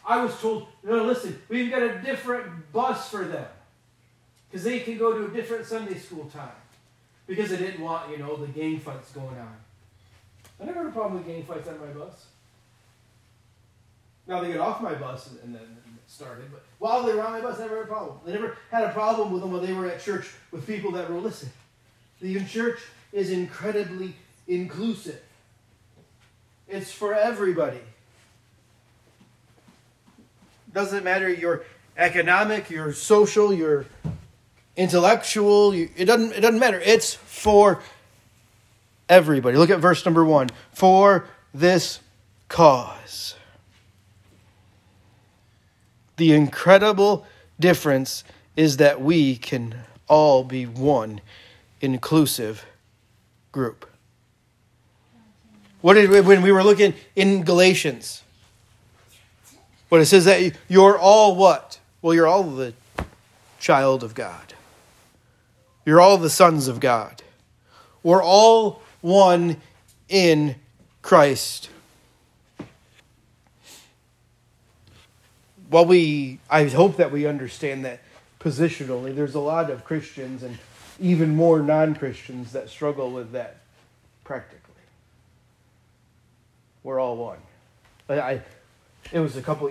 I 0.07 0.25
was 0.25 0.41
told, 0.41 0.69
no, 0.83 1.05
listen, 1.05 1.39
we've 1.51 1.71
got 1.71 1.83
a 1.83 2.01
different 2.01 2.73
bus 2.73 3.11
for 3.11 3.25
them. 3.25 3.47
Because 4.51 4.65
they 4.65 4.81
can 4.81 4.97
go 4.97 5.13
to 5.13 5.27
a 5.27 5.29
different 5.29 5.67
Sunday 5.67 5.99
school 5.99 6.25
time. 6.25 6.49
Because 7.27 7.51
they 7.51 7.59
didn't 7.59 7.83
want, 7.83 8.11
you 8.11 8.17
know, 8.17 8.37
the 8.37 8.47
gang 8.47 8.81
fights 8.81 9.13
going 9.13 9.39
on. 9.39 9.57
I 10.61 10.65
never 10.65 10.81
had 10.81 10.89
a 10.89 10.93
problem 10.93 11.15
with 11.15 11.27
gang 11.27 11.45
fights 11.45 11.69
on 11.69 11.79
my 11.81 11.87
bus. 11.87 12.27
Now 14.27 14.41
they 14.41 14.49
get 14.49 14.61
off 14.61 14.83
my 14.83 14.95
bus 14.95 15.31
and, 15.31 15.41
and 15.43 15.55
then 15.55 15.67
started, 16.07 16.51
but 16.51 16.63
while 16.79 17.03
they 17.03 17.15
were 17.15 17.23
on 17.23 17.33
my 17.33 17.41
bus, 17.41 17.59
I 17.59 17.63
never 17.63 17.77
had 17.77 17.85
a 17.85 17.89
problem. 17.89 18.19
They 18.25 18.33
never 18.33 18.57
had 18.71 18.85
a 18.85 18.93
problem 18.93 19.33
with 19.33 19.43
them 19.43 19.53
when 19.53 19.65
they 19.65 19.73
were 19.73 19.87
at 19.87 20.03
church 20.03 20.31
with 20.51 20.67
people 20.67 20.93
that 20.93 21.11
were 21.11 21.19
listening. 21.19 21.53
The 22.21 22.45
church 22.45 22.81
is 23.13 23.31
incredibly 23.31 24.15
inclusive. 24.47 25.21
It's 26.67 26.91
for 26.91 27.15
everybody. 27.15 27.81
Doesn't 30.73 31.05
matter 31.05 31.29
your 31.29 31.65
economic, 31.97 32.71
your 32.71 32.93
social, 32.93 33.53
your 33.53 33.87
intellectual. 34.77 35.75
You, 35.75 35.89
it 35.97 36.05
doesn't. 36.05 36.33
It 36.33 36.41
doesn't 36.41 36.59
matter. 36.59 36.81
It's 36.81 37.15
for 37.15 37.83
everybody. 39.09 39.57
Look 39.57 39.71
at 39.71 39.81
verse 39.81 40.05
number 40.05 40.25
one. 40.25 40.49
For 40.73 41.29
this 41.53 42.01
cause. 42.49 43.35
The 46.17 46.33
incredible 46.33 47.27
difference 47.61 48.25
is 48.57 48.79
that 48.79 49.01
we 49.01 49.37
can 49.37 49.77
all 50.09 50.43
be 50.43 50.67
one 50.67 51.21
inclusive 51.81 52.65
group. 53.53 53.89
What 55.81 55.95
did 55.95 56.11
we, 56.11 56.21
when 56.21 56.43
we 56.43 56.51
were 56.51 56.65
looking 56.65 56.95
in 57.15 57.45
Galatians? 57.45 58.23
What 59.89 60.01
it 60.01 60.07
says 60.07 60.25
that 60.25 60.55
you're 60.69 60.99
all 60.99 61.37
what? 61.37 61.79
Well, 62.03 62.15
you're 62.15 62.27
all 62.27 62.43
the 62.43 62.75
child 63.61 64.03
of 64.03 64.15
God. 64.15 64.55
You're 65.87 66.01
all 66.01 66.19
the 66.19 66.31
sons 66.31 66.69
of 66.69 66.81
God. 66.81 67.23
We're 68.03 68.23
all 68.23 68.83
one 69.01 69.57
in 70.09 70.57
Christ. 71.03 71.71
While 75.69 75.87
we, 75.87 76.39
I 76.49 76.65
hope 76.65 76.97
that 76.97 77.13
we 77.13 77.27
understand 77.27 77.85
that 77.85 78.01
positionally, 78.41 79.15
there's 79.15 79.35
a 79.35 79.41
lot 79.41 79.71
of 79.71 79.85
Christians 79.85 80.43
and 80.43 80.59
even 81.01 81.37
more 81.37 81.61
non 81.61 81.95
Christians 81.95 82.53
that 82.53 82.69
struggle 82.69 83.11
with 83.11 83.33
that 83.33 83.59
practically. 84.25 84.59
We're 86.83 87.01
all 87.01 87.17
one. 87.17 87.39
I, 88.09 88.41
it 89.13 89.21
was 89.21 89.37
a 89.37 89.43
couple 89.43 89.71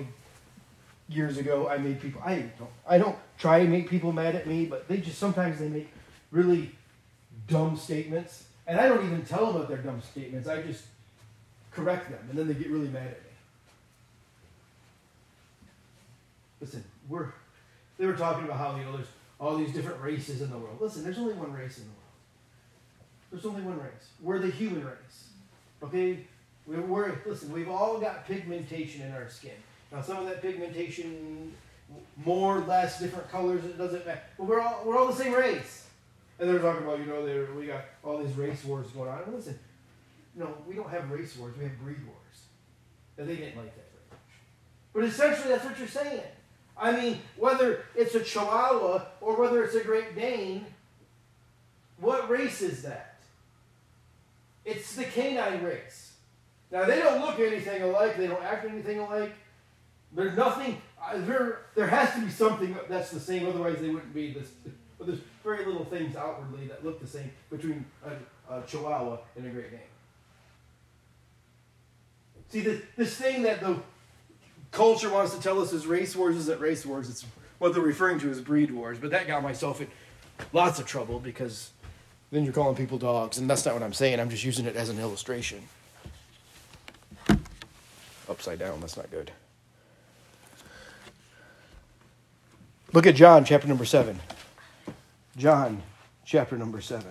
years 1.10 1.38
ago. 1.38 1.68
I 1.68 1.78
made 1.78 2.02
people. 2.02 2.22
I 2.24 2.36
don't. 2.36 2.70
I 2.88 2.98
don't 2.98 3.18
try 3.38 3.60
and 3.60 3.72
make 3.72 3.90
people 3.90 4.12
mad 4.12 4.36
at 4.36 4.46
me, 4.48 4.66
but 4.66 4.88
they 4.88 4.98
just 4.98 5.18
sometimes 5.18 5.60
they 5.60 5.70
make 5.70 5.90
really 6.32 6.72
dumb 7.48 7.78
statements, 7.78 8.47
and 8.68 8.80
I 8.80 8.88
don't 8.88 9.06
even 9.06 9.24
tell 9.24 9.48
them 9.48 9.56
about 9.56 9.70
their 9.70 9.78
dumb 9.78 10.02
statements. 10.02 10.48
I 10.48 10.62
just 10.62 10.84
correct 11.72 12.10
them, 12.10 12.20
and 12.30 12.38
then 12.38 12.48
they 12.48 12.54
get 12.54 12.70
really 12.70 12.90
mad 12.90 13.08
at 13.08 13.24
me. 13.24 13.30
Listen, 16.60 16.84
we're 17.08 17.32
they 17.98 18.06
were 18.06 18.14
talking 18.14 18.46
about 18.46 18.58
how 18.58 18.76
you 18.76 18.84
know 18.84 18.94
there's 18.94 19.08
all 19.40 19.58
these 19.58 19.74
different 19.74 20.02
races 20.02 20.42
in 20.42 20.50
the 20.50 20.58
world. 20.58 20.78
Listen, 20.80 21.04
there's 21.04 21.18
only 21.18 21.34
one 21.34 21.54
race 21.54 21.78
in 21.78 21.84
the 21.84 21.90
world. 21.90 21.98
There's 23.32 23.46
only 23.46 23.62
one 23.62 23.80
race. 23.80 24.10
We're 24.22 24.40
the 24.40 24.50
human 24.50 24.86
race. 24.86 25.30
Okay? 25.84 26.26
We're, 26.66 26.82
we're 26.82 27.16
listen. 27.26 27.52
We've 27.52 27.70
all 27.70 28.00
got 28.00 28.28
pigmentation 28.28 29.02
in 29.02 29.12
our 29.14 29.30
skin. 29.30 29.52
Now, 29.92 30.02
some 30.02 30.18
of 30.18 30.26
that 30.26 30.42
pigmentation, 30.42 31.54
more, 32.26 32.60
less, 32.60 33.00
different 33.00 33.30
colors. 33.32 33.64
It 33.64 33.78
doesn't 33.78 34.06
matter. 34.06 34.22
But 34.38 34.48
we're 34.48 34.60
all 34.60 34.82
we're 34.86 34.98
all 34.98 35.08
the 35.08 35.16
same 35.16 35.34
race. 35.34 35.87
And 36.40 36.50
they're 36.50 36.60
talking 36.60 36.84
about, 36.84 37.00
you 37.00 37.06
know, 37.06 37.26
they 37.26 37.40
we 37.54 37.66
got 37.66 37.86
all 38.04 38.20
these 38.20 38.36
race 38.36 38.64
wars 38.64 38.88
going 38.88 39.10
on. 39.10 39.24
And 39.24 39.34
listen, 39.34 39.58
no, 40.36 40.56
we 40.68 40.76
don't 40.76 40.90
have 40.90 41.10
race 41.10 41.36
wars. 41.36 41.56
We 41.58 41.64
have 41.64 41.78
breed 41.80 41.98
wars. 42.06 42.18
And 43.18 43.28
they 43.28 43.36
didn't 43.36 43.58
like 43.58 43.76
that 43.76 43.86
very 43.92 44.06
much. 44.12 44.20
But 44.94 45.04
essentially, 45.06 45.50
that's 45.50 45.66
what 45.66 45.80
you're 45.80 45.88
saying. 45.88 46.22
I 46.78 46.92
mean, 46.92 47.20
whether 47.38 47.86
it's 47.96 48.14
a 48.14 48.24
Chihuahua 48.24 49.06
or 49.20 49.36
whether 49.36 49.64
it's 49.64 49.74
a 49.74 49.84
Great 49.84 50.16
Dane, 50.16 50.66
what 52.00 52.30
race 52.30 52.62
is 52.62 52.84
that? 52.84 53.16
It's 54.64 54.96
the 54.96 55.06
canine 55.06 55.64
race. 55.64 56.14
Now, 56.72 56.86
they 56.86 57.00
don't 57.00 57.22
look 57.22 57.40
anything 57.40 57.82
alike. 57.82 58.18
They 58.18 58.28
don't 58.28 58.44
act 58.44 58.66
anything 58.66 59.00
alike. 59.00 59.34
There's 60.12 60.38
nothing. 60.38 60.82
Uh, 61.02 61.18
there, 61.20 61.62
there 61.74 61.88
has 61.88 62.14
to 62.14 62.22
be 62.22 62.30
something 62.30 62.78
that's 62.90 63.10
the 63.10 63.20
same. 63.20 63.48
Otherwise, 63.48 63.80
they 63.80 63.90
wouldn't 63.90 64.14
be 64.14 64.34
this 64.34 65.20
very 65.48 65.66
little 65.66 65.86
things 65.86 66.18
outwardly 66.18 66.68
that 66.68 66.84
look 66.84 67.00
the 67.00 67.08
same 67.08 67.32
between 67.50 67.86
a, 68.06 68.54
a 68.54 68.62
Chihuahua 68.64 69.18
and 69.38 69.46
a 69.46 69.50
Great 69.50 69.72
Dane. 69.72 69.80
See, 72.50 72.60
this, 72.60 72.82
this 72.98 73.16
thing 73.16 73.44
that 73.44 73.62
the 73.62 73.78
culture 74.72 75.10
wants 75.10 75.34
to 75.34 75.42
tell 75.42 75.62
us 75.62 75.72
is 75.72 75.88
race 75.88 76.18
wars 76.18 76.36
isn't 76.36 76.60
race 76.60 76.86
wars. 76.86 77.10
It's 77.10 77.26
what 77.60 77.74
they're 77.74 77.82
referring 77.82 78.20
to 78.20 78.30
as 78.30 78.42
breed 78.42 78.72
wars. 78.72 79.00
But 79.00 79.12
that 79.12 79.26
got 79.26 79.42
myself 79.42 79.80
in 79.80 79.88
lots 80.52 80.80
of 80.80 80.86
trouble 80.86 81.18
because 81.18 81.72
then 82.30 82.44
you're 82.44 82.54
calling 82.54 82.76
people 82.76 82.98
dogs, 82.98 83.38
and 83.38 83.50
that's 83.50 83.66
not 83.66 83.74
what 83.74 83.84
I'm 83.84 83.94
saying. 83.94 84.20
I'm 84.20 84.30
just 84.30 84.44
using 84.44 84.66
it 84.66 84.76
as 84.76 84.90
an 84.90 85.00
illustration. 85.00 85.64
Upside 88.30 88.60
down, 88.60 88.82
that's 88.82 88.98
not 88.98 89.10
good. 89.12 89.32
Look 92.92 93.08
at 93.08 93.16
John 93.16 93.46
chapter 93.46 93.70
number 93.70 93.86
7. 93.86 94.20
John 95.38 95.84
chapter 96.26 96.58
number 96.58 96.82
7. 96.82 97.06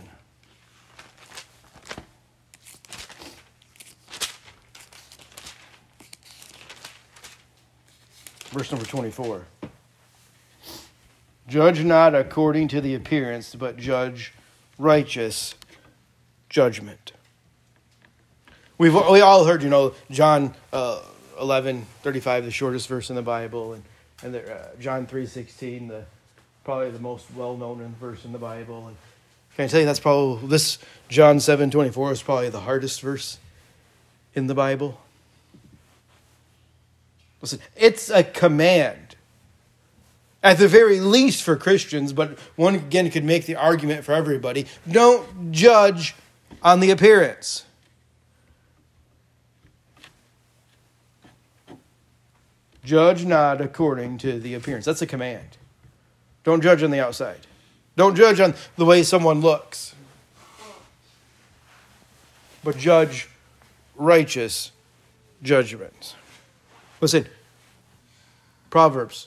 Verse 8.51 8.73
number 8.73 8.85
24. 8.85 9.45
Judge 11.47 11.85
not 11.85 12.17
according 12.17 12.67
to 12.69 12.81
the 12.81 12.97
appearance, 12.97 13.55
but 13.55 13.77
judge 13.77 14.35
righteous 14.77 15.55
judgment. 16.49 17.13
We've 18.77 18.93
we 18.93 19.21
all 19.21 19.45
heard, 19.45 19.63
you 19.63 19.69
know, 19.69 19.95
John 20.11 20.53
uh, 20.73 21.01
11, 21.41 21.87
35, 22.03 22.45
the 22.45 22.51
shortest 22.51 22.89
verse 22.89 23.09
in 23.09 23.15
the 23.15 23.23
Bible, 23.23 23.75
and, 23.75 23.85
and 24.25 24.35
the, 24.35 24.53
uh, 24.53 24.69
John 24.81 25.07
3, 25.07 25.27
16, 25.27 25.87
the, 25.87 26.07
probably 26.67 26.91
the 26.91 26.99
most 26.99 27.27
well-known 27.37 27.95
verse 28.01 28.25
in 28.25 28.33
the 28.33 28.39
Bible. 28.39 28.89
And 28.89 28.97
can 29.55 29.67
I 29.67 29.69
tell 29.69 29.79
you 29.79 29.87
that's 29.87 30.01
probably, 30.01 30.49
this 30.49 30.79
John 31.09 31.39
7, 31.39 31.71
24 31.71 32.11
is 32.11 32.23
probably 32.23 32.51
the 32.51 32.61
hardest 32.61 33.01
verse 33.01 33.39
in 34.35 34.49
the 34.49 34.55
Bible. 34.55 35.01
Listen, 37.41 37.61
it's 37.77 38.11
a 38.11 38.25
command. 38.25 39.15
At 40.43 40.59
the 40.59 40.67
very 40.67 40.99
least 40.99 41.45
for 41.45 41.55
Christians, 41.55 42.13
but 42.13 42.37
one 42.57 42.75
again 42.75 43.13
could 43.13 43.25
make 43.25 43.47
the 43.47 43.55
argument 43.55 44.05
for 44.05 44.13
everybody. 44.13 44.67
Don't 44.91 45.53
judge 45.53 46.17
on 46.65 46.81
the 46.81 46.91
appearance. 46.91 47.65
Judge 52.85 53.25
not 53.25 53.61
according 53.61 54.19
to 54.19 54.41
the 54.41 54.55
appearance. 54.55 54.85
That's 54.85 55.03
a 55.03 55.07
command. 55.07 55.59
Don't 56.47 56.61
judge 56.61 56.85
on 56.85 56.93
the 56.93 57.01
outside. 57.01 57.41
Don't 57.97 58.15
judge 58.15 58.39
on 58.39 58.55
the 58.77 58.85
way 58.85 59.03
someone 59.03 59.41
looks. 59.41 59.97
But 62.63 62.79
judge 62.79 63.29
righteous 63.97 64.71
judgments. 65.43 66.15
Listen, 67.01 67.27
Proverbs. 68.71 69.27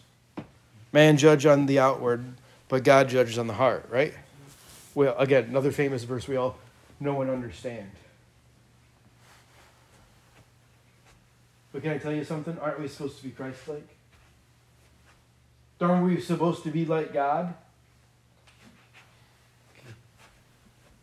Man 0.94 1.18
judge 1.18 1.46
on 1.46 1.66
the 1.66 1.78
outward, 1.78 2.24
but 2.70 2.86
God 2.86 3.10
judges 3.10 3.38
on 3.38 3.48
the 3.48 3.54
heart, 3.54 3.86
right? 3.90 4.14
Well, 4.96 5.14
again, 5.18 5.44
another 5.50 5.74
famous 5.74 6.06
verse 6.06 6.26
we 6.26 6.38
all 6.38 6.58
know 7.02 7.22
and 7.22 7.30
understand. 7.30 7.92
But 11.74 11.84
can 11.84 11.92
I 11.92 11.98
tell 11.98 12.14
you 12.14 12.24
something? 12.24 12.58
Aren't 12.60 12.80
we 12.80 12.88
supposed 12.88 13.18
to 13.18 13.24
be 13.24 13.32
Christ 13.32 13.68
like? 13.68 13.99
Aren't 15.82 16.06
we 16.06 16.20
supposed 16.20 16.64
to 16.64 16.72
be 16.72 16.86
like 16.86 17.14
God? 17.14 17.54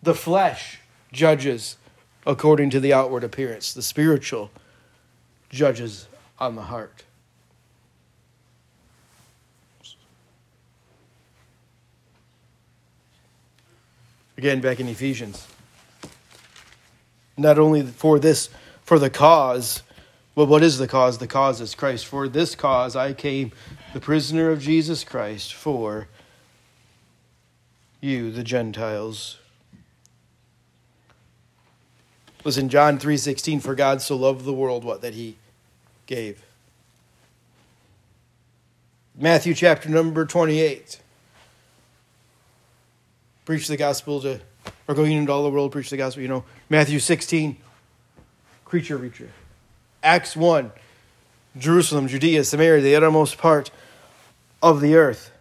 The 0.02 0.14
flesh 0.14 0.80
judges 1.12 1.76
according 2.26 2.70
to 2.70 2.80
the 2.80 2.92
outward 2.92 3.24
appearance, 3.24 3.72
the 3.72 3.82
spiritual 3.82 4.50
judges 5.48 6.08
on 6.38 6.56
the 6.56 6.62
heart. 6.62 7.04
Again, 14.36 14.60
back 14.60 14.80
in 14.80 14.88
Ephesians. 14.88 15.46
Not 17.38 17.58
only 17.58 17.82
for 17.82 18.18
this, 18.18 18.50
for 18.82 18.98
the 18.98 19.08
cause 19.08 19.82
well, 20.36 20.46
what 20.46 20.62
is 20.62 20.76
the 20.76 20.86
cause? 20.86 21.16
The 21.16 21.26
cause 21.26 21.62
is 21.62 21.74
Christ. 21.74 22.04
For 22.06 22.28
this 22.28 22.54
cause 22.54 22.94
I 22.94 23.14
came, 23.14 23.52
the 23.94 24.00
prisoner 24.00 24.50
of 24.50 24.60
Jesus 24.60 25.02
Christ, 25.02 25.54
for 25.54 26.08
you, 28.02 28.30
the 28.30 28.44
Gentiles. 28.44 29.38
Listen, 32.44 32.68
John 32.68 32.98
3.16, 32.98 33.62
for 33.62 33.74
God 33.74 34.02
so 34.02 34.14
loved 34.14 34.44
the 34.44 34.52
world, 34.52 34.84
what? 34.84 35.00
That 35.00 35.14
he 35.14 35.36
gave. 36.04 36.44
Matthew 39.18 39.54
chapter 39.54 39.88
number 39.88 40.26
28. 40.26 41.00
Preach 43.46 43.68
the 43.68 43.78
gospel 43.78 44.20
to, 44.20 44.40
or 44.86 44.94
go 44.94 45.04
into 45.04 45.32
all 45.32 45.44
the 45.44 45.50
world, 45.50 45.72
preach 45.72 45.88
the 45.88 45.96
gospel, 45.96 46.20
you 46.20 46.28
know. 46.28 46.44
Matthew 46.68 46.98
16, 46.98 47.56
creature 48.66 48.98
reacher. 48.98 49.30
Acts 50.06 50.36
1 50.36 50.70
Jerusalem, 51.58 52.06
Judea, 52.06 52.44
Samaria, 52.44 52.80
the 52.80 52.94
uttermost 52.94 53.38
part 53.38 53.72
of 54.62 54.80
the 54.80 54.94
earth. 54.94 55.32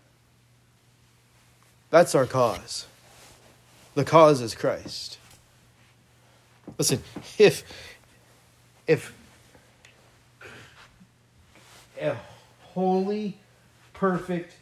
That's 1.91 2.15
our 2.15 2.25
cause. 2.25 2.87
The 3.93 4.03
cause 4.03 4.41
is 4.41 4.55
Christ. 4.55 5.19
Listen, 6.79 7.03
if 7.37 7.63
if 8.87 9.13
a 12.01 12.15
holy, 12.63 13.37
perfect, 13.93 14.55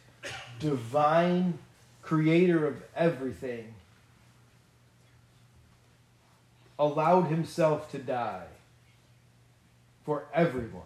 divine 0.60 1.58
creator 2.02 2.66
of 2.66 2.82
everything 2.94 3.72
allowed 6.78 7.28
himself 7.28 7.90
to 7.92 7.98
die 7.98 8.44
for 10.04 10.24
everyone. 10.34 10.82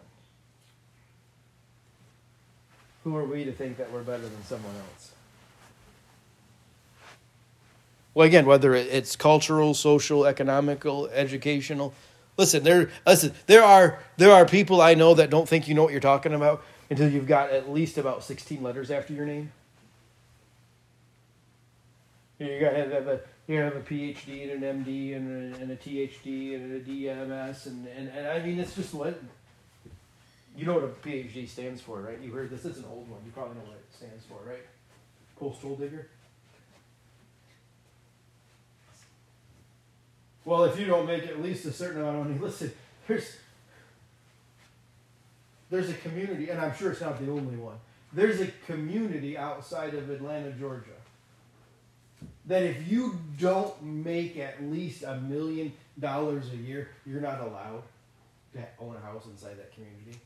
Who 3.05 3.17
are 3.17 3.25
we 3.25 3.45
to 3.45 3.53
think 3.53 3.77
that 3.79 3.91
we're 3.93 4.03
better 4.03 4.23
than 4.23 4.45
someone 4.45 4.75
else? 4.75 5.13
Well, 8.15 8.27
again, 8.27 8.47
whether 8.47 8.75
it's 8.75 9.17
cultural, 9.17 9.75
social, 9.75 10.27
economical, 10.27 11.07
educational, 11.09 11.95
listen, 12.37 12.65
there, 12.65 12.91
listen, 13.07 13.33
there 13.47 13.63
are 13.63 14.01
there 14.17 14.33
are 14.33 14.45
people 14.45 14.81
I 14.81 14.95
know 14.95 15.15
that 15.15 15.31
don't 15.31 15.49
think 15.49 15.69
you 15.69 15.75
know 15.75 15.85
what 15.85 15.93
you're 15.93 16.01
talking 16.01 16.33
about 16.33 16.65
until 16.91 17.09
you've 17.09 17.29
got 17.29 17.51
at 17.51 17.71
least 17.71 17.99
about 17.99 18.25
16 18.25 18.63
letters 18.63 18.91
after 18.91 19.13
your 19.13 19.27
name. 19.27 19.53
You 22.39 22.61
got 22.61 22.71
to 22.71 22.77
have 22.77 23.09
a 23.09 23.21
you 23.49 23.59
have 23.61 23.75
a 23.75 23.81
PhD 23.81 24.53
and 24.53 24.63
an 24.63 24.85
MD 24.85 25.17
and 25.17 25.55
a, 25.55 25.59
and 25.59 25.71
a 25.71 25.77
THD 25.77 26.55
and 26.55 26.73
a 26.75 26.81
DMS 26.81 27.67
and, 27.67 27.89
and, 27.89 28.09
and 28.09 28.29
I 28.29 28.41
mean 28.41 28.61
it's 28.61 28.77
just 28.77 28.95
what 28.95 29.21
you 30.55 30.67
know 30.67 30.75
what 30.75 30.85
a 30.85 30.89
PhD 30.89 31.49
stands 31.49 31.81
for, 31.81 32.01
right? 32.01 32.19
You 32.21 32.33
heard 32.33 32.51
this. 32.51 32.65
is 32.65 32.79
an 32.79 32.85
old 32.91 33.09
one. 33.09 33.21
You 33.25 33.31
probably 33.33 33.55
know 33.55 33.63
what 33.63 33.77
it 33.77 33.87
stands 33.97 34.25
for, 34.25 34.39
right? 34.47 34.65
Coastal 35.39 35.77
digger. 35.77 36.09
Well, 40.45 40.65
if 40.65 40.79
you 40.79 40.87
don't 40.87 41.07
make 41.07 41.27
at 41.27 41.41
least 41.41 41.65
a 41.65 41.73
certain 41.73 42.01
amount 42.01 42.19
of 42.19 42.27
money, 42.27 42.39
listen. 42.43 42.73
There's 43.07 43.37
there's 45.71 45.89
a 45.89 45.95
community, 45.95 46.51
and 46.51 46.61
I'm 46.61 46.75
sure 46.75 46.93
it's 46.93 47.01
not 47.01 47.19
the 47.25 47.31
only 47.31 47.57
one. 47.57 47.77
There's 48.13 48.41
a 48.41 48.47
community 48.67 49.39
outside 49.39 49.95
of 49.95 50.11
Atlanta, 50.11 50.51
Georgia 50.53 50.98
that 52.49 52.63
if 52.63 52.91
you 52.91 53.19
don't 53.39 53.81
make 53.83 54.39
at 54.39 54.63
least 54.63 55.05
a 55.05 55.17
million 55.21 55.73
dollars 56.01 56.51
a 56.53 56.57
year, 56.57 56.89
you're 57.07 57.21
not 57.21 57.41
allowed 57.41 57.83
to 58.55 58.61
own 58.81 58.97
a 58.97 59.01
house 59.01 59.27
inside 59.27 59.59
that 59.59 59.73
community. 59.73 60.19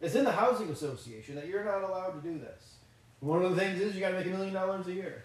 It's 0.00 0.14
in 0.14 0.24
the 0.24 0.32
housing 0.32 0.70
association 0.70 1.34
that 1.34 1.48
you're 1.48 1.64
not 1.64 1.82
allowed 1.82 2.22
to 2.22 2.28
do 2.28 2.38
this. 2.38 2.76
One 3.20 3.44
of 3.44 3.54
the 3.54 3.60
things 3.60 3.80
is 3.80 3.94
you 3.94 4.00
got 4.00 4.10
to 4.10 4.16
make 4.16 4.26
a 4.26 4.30
million 4.30 4.54
dollars 4.54 4.86
a 4.86 4.92
year. 4.92 5.24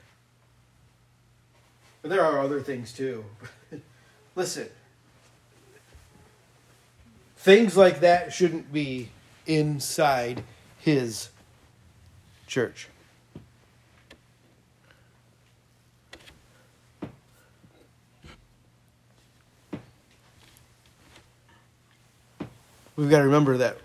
But 2.01 2.09
there 2.09 2.25
are 2.25 2.39
other 2.39 2.59
things 2.59 2.91
too. 2.91 3.23
Listen, 4.35 4.67
things 7.37 7.77
like 7.77 7.99
that 7.99 8.33
shouldn't 8.33 8.73
be 8.73 9.09
inside 9.45 10.43
his 10.79 11.29
church. 12.47 12.87
We've 22.95 23.09
got 23.09 23.19
to 23.19 23.25
remember 23.25 23.57
that 23.57 23.77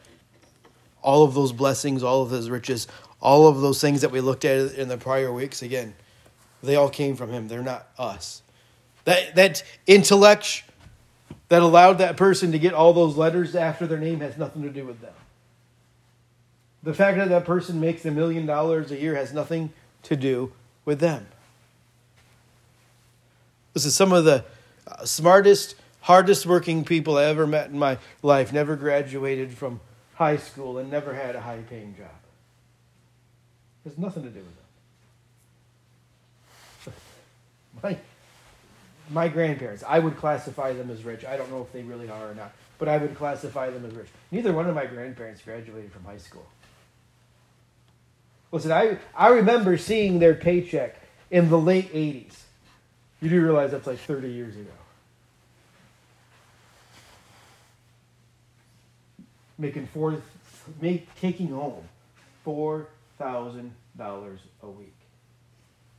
all 1.03 1.25
of 1.25 1.35
those 1.35 1.53
blessings, 1.53 2.03
all 2.03 2.23
of 2.23 2.31
those 2.31 2.49
riches, 2.51 2.88
all 3.21 3.47
of 3.47 3.61
those 3.61 3.81
things 3.81 4.01
that 4.03 4.11
we 4.11 4.21
looked 4.21 4.44
at 4.44 4.75
in 4.75 4.88
the 4.88 4.99
prior 4.99 5.33
weeks, 5.33 5.62
again, 5.62 5.94
they 6.62 6.77
all 6.77 6.90
came 6.90 7.16
from 7.16 7.31
him. 7.31 7.49
They're 7.49 7.62
not 7.62 7.88
us. 7.99 8.42
That 9.05 9.37
that 9.37 9.62
intellect 9.87 10.64
that 11.49 11.62
allowed 11.62 11.99
that 11.99 12.16
person 12.16 12.53
to 12.53 12.59
get 12.59 12.75
all 12.75 12.92
those 12.92 13.16
letters 13.16 13.55
after 13.55 13.87
their 13.87 13.99
name 13.99 14.21
has 14.21 14.37
nothing 14.37 14.62
to 14.62 14.71
do 14.71 14.85
with 14.85 15.01
them. 15.01 15.14
The 16.83 16.94
fact 16.94 17.16
that 17.18 17.29
that 17.31 17.44
person 17.44 17.81
makes 17.81 18.05
a 18.05 18.11
million 18.11 18.47
dollars 18.47 18.90
a 18.90 19.01
year 19.01 19.14
has 19.16 19.33
nothing 19.33 19.73
to 20.05 20.16
do 20.16 20.53
with 20.85 21.01
them. 21.01 21.27
This 23.75 23.85
is 23.85 23.94
some 23.94 24.12
of 24.12 24.25
the 24.25 24.44
smartest, 25.05 25.75
hardest 26.09 26.47
working 26.47 26.87
people 26.87 27.18
I 27.18 27.25
ever 27.25 27.47
met 27.47 27.68
in 27.68 27.79
my 27.79 27.99
life, 28.23 28.51
never 28.51 28.77
graduated 28.77 29.53
from 29.53 29.79
high 30.14 30.38
school 30.38 30.79
and 30.79 30.90
never 30.90 31.12
had 31.12 31.37
a 31.37 31.40
high 31.42 31.59
paying 31.68 31.94
job. 31.94 32.09
It 33.85 33.90
has 33.90 33.99
nothing 33.99 34.23
to 34.23 34.31
do 34.31 34.40
with 34.40 34.57
them. 36.87 36.94
My, 37.83 37.99
my 39.11 39.29
grandparents, 39.29 39.85
I 39.87 39.99
would 39.99 40.16
classify 40.16 40.73
them 40.73 40.90
as 40.90 41.05
rich. 41.05 41.25
I 41.27 41.37
don't 41.37 41.51
know 41.51 41.61
if 41.61 41.73
they 41.73 41.83
really 41.83 42.09
are 42.09 42.31
or 42.31 42.35
not, 42.35 42.53
but 42.79 42.88
I 42.88 42.97
would 42.97 43.14
classify 43.14 43.71
them 43.71 43.85
as 43.85 43.94
rich. 43.94 44.09
Neither 44.31 44.53
one 44.53 44.66
of 44.66 44.75
my 44.75 44.87
grandparents 44.87 45.42
graduated 45.42 45.92
from 45.92 46.05
high 46.05 46.18
school. 46.18 46.47
Listen, 48.51 48.73
I, 48.73 48.99
I 49.14 49.29
remember 49.29 49.77
seeing 49.77 50.18
their 50.18 50.35
paycheck 50.35 50.97
in 51.31 51.51
the 51.51 51.59
late 51.59 51.92
80s. 51.92 52.35
You 53.21 53.29
do 53.31 53.42
realize 53.42 53.71
that's 53.71 53.87
like 53.87 53.99
30 53.99 54.31
years 54.31 54.57
ago. 54.57 54.73
Making 59.59 59.87
four, 59.88 60.23
make, 60.81 61.12
taking 61.21 61.49
home 61.49 61.88
$4,000 62.47 63.68
a 64.62 64.66
week. 64.68 64.94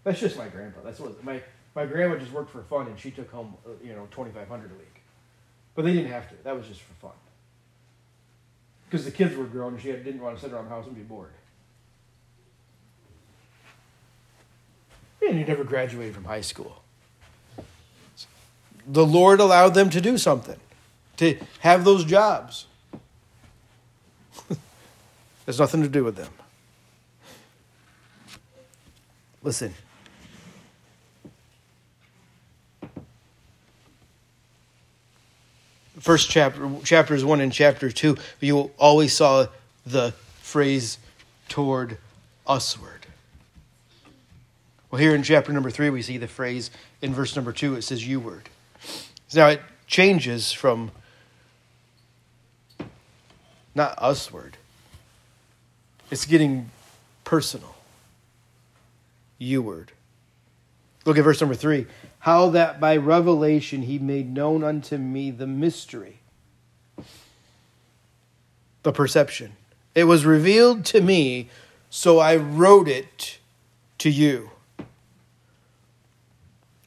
That's 0.03 0.19
just 0.19 0.37
my 0.37 0.47
grandpa. 0.47 0.79
That's 0.83 0.99
what 0.99 1.23
my, 1.23 1.41
my 1.75 1.85
grandma 1.85 2.17
just 2.17 2.31
worked 2.31 2.51
for 2.51 2.63
fun 2.63 2.87
and 2.87 2.97
she 2.97 3.11
took 3.11 3.29
home, 3.31 3.55
uh, 3.65 3.71
you 3.83 3.93
know, 3.93 4.07
2500 4.11 4.71
a 4.71 4.73
week. 4.73 5.01
But 5.75 5.85
they 5.85 5.93
didn't 5.93 6.11
have 6.11 6.29
to. 6.29 6.35
That 6.43 6.55
was 6.55 6.67
just 6.67 6.81
for 6.81 6.93
fun. 6.93 7.11
Because 8.89 9.05
the 9.05 9.11
kids 9.11 9.35
were 9.35 9.45
grown 9.45 9.73
and 9.73 9.81
she 9.81 9.91
didn't 9.91 10.19
want 10.19 10.35
to 10.35 10.41
sit 10.41 10.51
around 10.51 10.65
the 10.65 10.71
house 10.71 10.87
and 10.87 10.95
be 10.95 11.03
bored. 11.03 11.31
And 15.21 15.37
he 15.37 15.43
never 15.43 15.63
graduated 15.63 16.15
from 16.15 16.23
high 16.23 16.41
school. 16.41 16.81
The 18.87 19.05
Lord 19.05 19.39
allowed 19.39 19.75
them 19.75 19.91
to 19.91 20.01
do 20.01 20.17
something, 20.17 20.59
to 21.17 21.37
have 21.59 21.83
those 21.83 22.03
jobs. 22.03 22.65
There's 25.49 25.59
nothing 25.59 25.81
to 25.81 25.89
do 25.89 26.03
with 26.03 26.15
them. 26.15 26.31
Listen. 29.41 29.73
First 35.99 36.29
chapter, 36.29 36.69
chapters 36.83 37.25
one 37.25 37.41
and 37.41 37.51
chapter 37.51 37.89
two, 37.89 38.15
you 38.39 38.69
always 38.77 39.11
saw 39.11 39.47
the 39.87 40.13
phrase 40.39 40.99
toward 41.47 41.97
usward. 42.47 43.07
Well, 44.91 45.01
here 45.01 45.15
in 45.15 45.23
chapter 45.23 45.51
number 45.51 45.71
three, 45.71 45.89
we 45.89 46.03
see 46.03 46.19
the 46.19 46.27
phrase 46.27 46.69
in 47.01 47.11
verse 47.11 47.35
number 47.35 47.53
two, 47.53 47.73
it 47.73 47.81
says 47.81 48.07
you-ward. 48.07 48.49
Now 49.33 49.47
it 49.47 49.61
changes 49.87 50.51
from 50.51 50.91
not 53.73 53.97
usward, 53.99 54.57
it's 56.11 56.25
getting 56.25 56.69
personal. 57.23 57.75
You-ward. 59.37 59.91
Look 61.05 61.17
at 61.17 61.23
verse 61.23 61.39
number 61.39 61.55
three. 61.55 61.87
How 62.19 62.49
that 62.49 62.79
by 62.79 62.97
revelation 62.97 63.83
he 63.83 63.99
made 63.99 64.33
known 64.33 64.63
unto 64.63 64.97
me 64.97 65.31
the 65.31 65.47
mystery, 65.47 66.19
the 68.83 68.91
perception. 68.91 69.53
It 69.95 70.03
was 70.03 70.25
revealed 70.25 70.85
to 70.85 71.01
me, 71.01 71.49
so 71.89 72.19
I 72.19 72.35
wrote 72.35 72.87
it 72.87 73.39
to 73.99 74.09
you. 74.09 74.51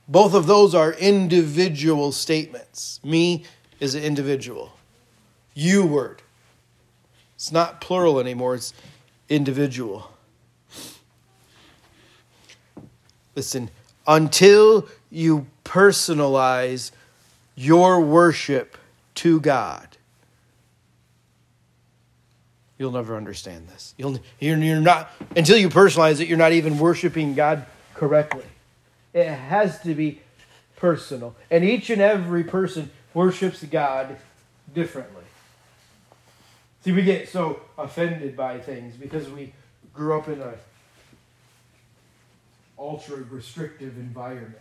Both 0.06 0.34
of 0.34 0.46
those 0.46 0.74
are 0.74 0.92
individual 0.92 2.12
statements. 2.12 3.00
Me 3.02 3.44
is 3.80 3.94
an 3.94 4.02
individual. 4.02 4.74
You 5.54 5.86
word. 5.86 6.22
It's 7.34 7.50
not 7.50 7.80
plural 7.80 8.20
anymore, 8.20 8.54
it's 8.54 8.72
individual. 9.32 10.10
Listen, 13.34 13.70
until 14.06 14.86
you 15.10 15.46
personalize 15.64 16.90
your 17.54 18.00
worship 18.00 18.76
to 19.14 19.40
God, 19.40 19.96
you'll 22.76 22.92
never 22.92 23.16
understand 23.16 23.68
this. 23.68 23.94
You'll, 23.96 24.18
you're, 24.38 24.58
you're 24.58 24.80
not, 24.80 25.10
until 25.34 25.56
you 25.56 25.70
personalize 25.70 26.20
it, 26.20 26.28
you're 26.28 26.36
not 26.36 26.52
even 26.52 26.78
worshiping 26.78 27.34
God 27.34 27.64
correctly. 27.94 28.44
It 29.14 29.28
has 29.28 29.80
to 29.82 29.94
be 29.94 30.20
personal. 30.76 31.34
And 31.50 31.64
each 31.64 31.88
and 31.88 32.02
every 32.02 32.44
person 32.44 32.90
worships 33.14 33.62
God 33.64 34.18
differently. 34.74 35.21
See, 36.82 36.90
we 36.90 37.02
get 37.02 37.28
so 37.28 37.60
offended 37.78 38.36
by 38.36 38.58
things 38.58 38.96
because 38.96 39.28
we 39.30 39.52
grew 39.94 40.18
up 40.18 40.26
in 40.28 40.40
a 40.40 40.54
ultra 42.76 43.18
restrictive 43.30 43.96
environment. 43.96 44.58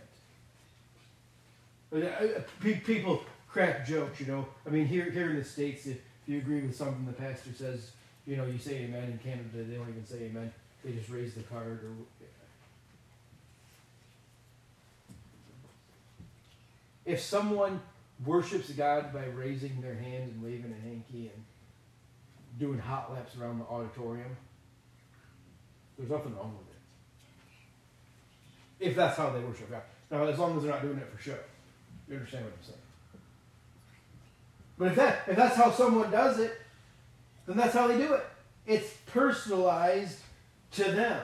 Uh, 1.92 2.40
people 2.62 3.22
crack 3.48 3.84
jokes, 3.86 4.20
you 4.20 4.26
know. 4.26 4.46
I 4.66 4.70
mean, 4.70 4.86
here 4.86 5.10
here 5.10 5.30
in 5.30 5.36
the 5.36 5.44
states, 5.44 5.86
if 5.86 5.98
you 6.26 6.38
agree 6.38 6.62
with 6.62 6.76
something 6.76 7.04
the 7.04 7.12
pastor 7.12 7.50
says, 7.56 7.90
you 8.24 8.36
know, 8.36 8.46
you 8.46 8.58
say 8.58 8.84
amen. 8.84 9.04
In 9.04 9.18
Canada, 9.18 9.48
they 9.54 9.74
don't 9.74 9.88
even 9.88 10.06
say 10.06 10.24
amen; 10.26 10.52
they 10.84 10.92
just 10.92 11.10
raise 11.10 11.34
the 11.34 11.42
card 11.42 11.80
or 11.82 11.92
If 17.04 17.20
someone 17.20 17.80
worships 18.24 18.70
God 18.70 19.12
by 19.12 19.24
raising 19.24 19.80
their 19.80 19.96
hand 19.96 20.30
and 20.30 20.40
waving 20.40 20.72
a 20.72 20.88
hanky 20.88 21.32
and 21.34 21.44
doing 22.58 22.78
hot 22.78 23.12
laps 23.12 23.36
around 23.36 23.58
the 23.58 23.64
auditorium, 23.64 24.36
there's 25.96 26.10
nothing 26.10 26.34
wrong 26.36 26.56
with 26.58 26.68
it. 28.86 28.90
If 28.90 28.96
that's 28.96 29.16
how 29.16 29.30
they 29.30 29.40
worship 29.40 29.70
God. 29.70 29.82
Now, 30.10 30.24
as 30.24 30.38
long 30.38 30.56
as 30.56 30.62
they're 30.62 30.72
not 30.72 30.82
doing 30.82 30.98
it 30.98 31.08
for 31.14 31.22
show. 31.22 31.38
You 32.08 32.16
understand 32.16 32.44
what 32.44 32.52
I'm 32.52 32.64
saying? 32.64 32.78
But 34.78 34.88
if 34.88 34.96
that 34.96 35.22
if 35.28 35.36
that's 35.36 35.56
how 35.56 35.70
someone 35.70 36.10
does 36.10 36.38
it, 36.38 36.60
then 37.46 37.56
that's 37.56 37.74
how 37.74 37.86
they 37.86 37.96
do 37.96 38.14
it. 38.14 38.24
It's 38.66 38.92
personalized 39.06 40.18
to 40.72 40.84
them. 40.84 41.22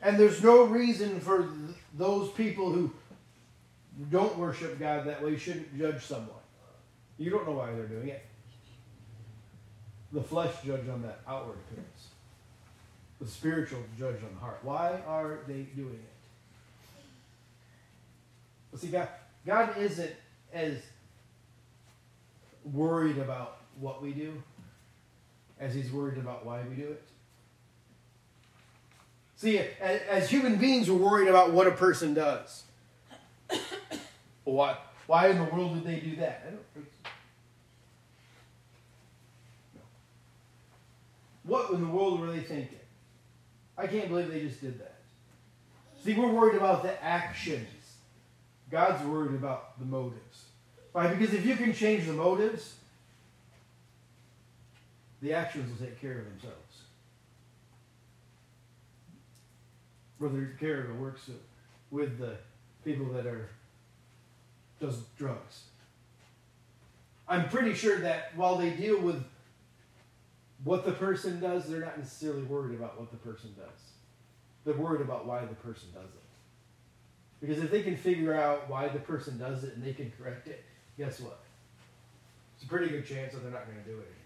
And 0.00 0.18
there's 0.18 0.42
no 0.42 0.64
reason 0.64 1.20
for 1.20 1.38
th- 1.38 1.76
those 1.96 2.30
people 2.32 2.70
who 2.70 2.92
don't 4.10 4.36
worship 4.38 4.78
God 4.78 5.06
that 5.06 5.22
way. 5.22 5.36
Shouldn't 5.36 5.76
judge 5.78 6.04
someone. 6.04 6.30
You 7.18 7.30
don't 7.30 7.46
know 7.46 7.54
why 7.54 7.72
they're 7.72 7.86
doing 7.86 8.08
it. 8.08 8.24
The 10.14 10.22
flesh 10.22 10.54
judge 10.64 10.88
on 10.88 11.02
that 11.02 11.20
outward 11.28 11.58
appearance. 11.68 12.08
The 13.20 13.26
spiritual 13.28 13.80
judge 13.98 14.16
on 14.16 14.34
the 14.34 14.40
heart. 14.40 14.60
Why 14.62 15.00
are 15.06 15.40
they 15.46 15.64
doing 15.76 15.94
it? 15.94 16.14
Well, 18.72 18.80
see, 18.80 18.88
God, 18.88 19.08
God 19.44 19.76
isn't 19.78 20.12
as 20.52 20.78
worried 22.64 23.18
about 23.18 23.58
what 23.78 24.02
we 24.02 24.12
do 24.12 24.42
as 25.60 25.74
he's 25.74 25.92
worried 25.92 26.18
about 26.18 26.44
why 26.44 26.62
we 26.68 26.76
do 26.76 26.88
it. 26.88 27.02
See, 29.36 29.58
as, 29.58 30.00
as 30.08 30.30
human 30.30 30.56
beings, 30.56 30.90
we're 30.90 30.96
worried 30.96 31.28
about 31.28 31.52
what 31.52 31.66
a 31.66 31.72
person 31.72 32.14
does. 32.14 32.64
Why, 34.44 34.76
why 35.06 35.28
in 35.28 35.38
the 35.38 35.44
world 35.44 35.72
would 35.74 35.84
they 35.84 36.00
do 36.00 36.16
that? 36.16 36.44
I 36.46 36.50
don't 36.50 36.66
think 36.74 36.86
so. 37.02 37.10
No. 39.74 39.80
What 41.44 41.70
in 41.70 41.80
the 41.80 41.88
world 41.88 42.20
were 42.20 42.30
they 42.30 42.40
thinking? 42.40 42.78
I 43.76 43.86
can't 43.86 44.08
believe 44.08 44.30
they 44.30 44.40
just 44.40 44.60
did 44.60 44.78
that. 44.80 44.94
See, 46.02 46.14
we're 46.14 46.32
worried 46.32 46.56
about 46.56 46.82
the 46.82 47.02
actions. 47.02 47.68
God's 48.70 49.04
worried 49.06 49.34
about 49.34 49.78
the 49.78 49.84
motives. 49.84 50.44
Right? 50.92 51.16
Because 51.16 51.34
if 51.34 51.44
you 51.44 51.56
can 51.56 51.72
change 51.72 52.06
the 52.06 52.12
motives, 52.12 52.74
the 55.20 55.32
actions 55.32 55.70
will 55.70 55.86
take 55.86 56.00
care 56.00 56.18
of 56.18 56.24
themselves. 56.24 56.58
Brother 60.18 60.56
Carrigan 60.60 61.00
works 61.00 61.28
with 61.90 62.18
the 62.18 62.36
people 62.84 63.06
that 63.12 63.26
are 63.26 63.48
does 64.80 64.98
drugs. 65.18 65.64
I'm 67.26 67.48
pretty 67.48 67.74
sure 67.74 68.00
that 68.00 68.32
while 68.36 68.56
they 68.56 68.70
deal 68.70 69.00
with 69.00 69.24
what 70.64 70.84
the 70.84 70.92
person 70.92 71.40
does, 71.40 71.66
they're 71.66 71.80
not 71.80 71.98
necessarily 71.98 72.42
worried 72.42 72.74
about 72.78 72.98
what 72.98 73.10
the 73.10 73.18
person 73.18 73.54
does. 73.56 73.92
They're 74.64 74.74
worried 74.74 75.02
about 75.02 75.26
why 75.26 75.44
the 75.44 75.54
person 75.54 75.88
does 75.92 76.04
it. 76.04 76.20
Because 77.40 77.62
if 77.62 77.70
they 77.70 77.82
can 77.82 77.96
figure 77.96 78.34
out 78.34 78.70
why 78.70 78.88
the 78.88 78.98
person 78.98 79.38
does 79.38 79.64
it 79.64 79.74
and 79.74 79.84
they 79.84 79.92
can 79.92 80.10
correct 80.18 80.48
it, 80.48 80.64
guess 80.96 81.20
what? 81.20 81.40
It's 82.56 82.64
a 82.64 82.68
pretty 82.68 82.88
good 82.88 83.06
chance 83.06 83.34
that 83.34 83.42
they're 83.42 83.52
not 83.52 83.66
going 83.66 83.78
to 83.78 83.84
do 83.84 83.98
it 83.98 84.08
anymore. 84.08 84.16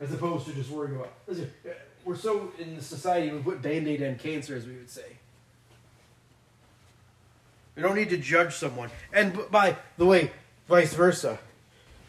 as 0.00 0.12
opposed 0.12 0.46
to 0.46 0.52
just 0.52 0.68
worrying 0.70 0.96
about. 0.96 1.12
Listen, 1.26 1.50
uh, 1.64 1.70
we're 2.04 2.16
so 2.16 2.52
in 2.58 2.76
the 2.76 2.82
society 2.82 3.32
we 3.32 3.38
put 3.40 3.62
band 3.62 3.88
aid 3.88 4.02
on 4.02 4.16
cancer, 4.16 4.54
as 4.54 4.66
we 4.66 4.74
would 4.76 4.90
say. 4.90 5.16
We 7.74 7.82
don't 7.82 7.96
need 7.96 8.10
to 8.10 8.18
judge 8.18 8.54
someone. 8.54 8.90
And 9.12 9.38
by 9.50 9.76
the 9.96 10.04
way, 10.04 10.32
vice 10.68 10.92
versa. 10.92 11.38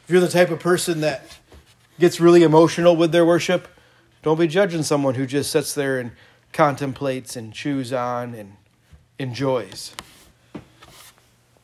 If 0.03 0.11
you're 0.11 0.19
the 0.19 0.27
type 0.27 0.49
of 0.49 0.59
person 0.59 1.01
that 1.01 1.37
gets 1.99 2.19
really 2.19 2.43
emotional 2.43 2.95
with 2.95 3.11
their 3.11 3.25
worship, 3.25 3.67
don't 4.21 4.39
be 4.39 4.47
judging 4.47 4.83
someone 4.83 5.15
who 5.15 5.25
just 5.25 5.51
sits 5.51 5.73
there 5.73 5.99
and 5.99 6.11
contemplates 6.51 7.35
and 7.35 7.53
chews 7.53 7.93
on 7.93 8.33
and 8.33 8.53
enjoys. 9.17 9.93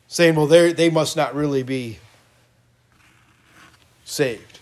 Saying, 0.08 0.36
well, 0.36 0.46
they 0.46 0.90
must 0.90 1.16
not 1.16 1.34
really 1.34 1.62
be 1.62 1.98
saved. 4.04 4.60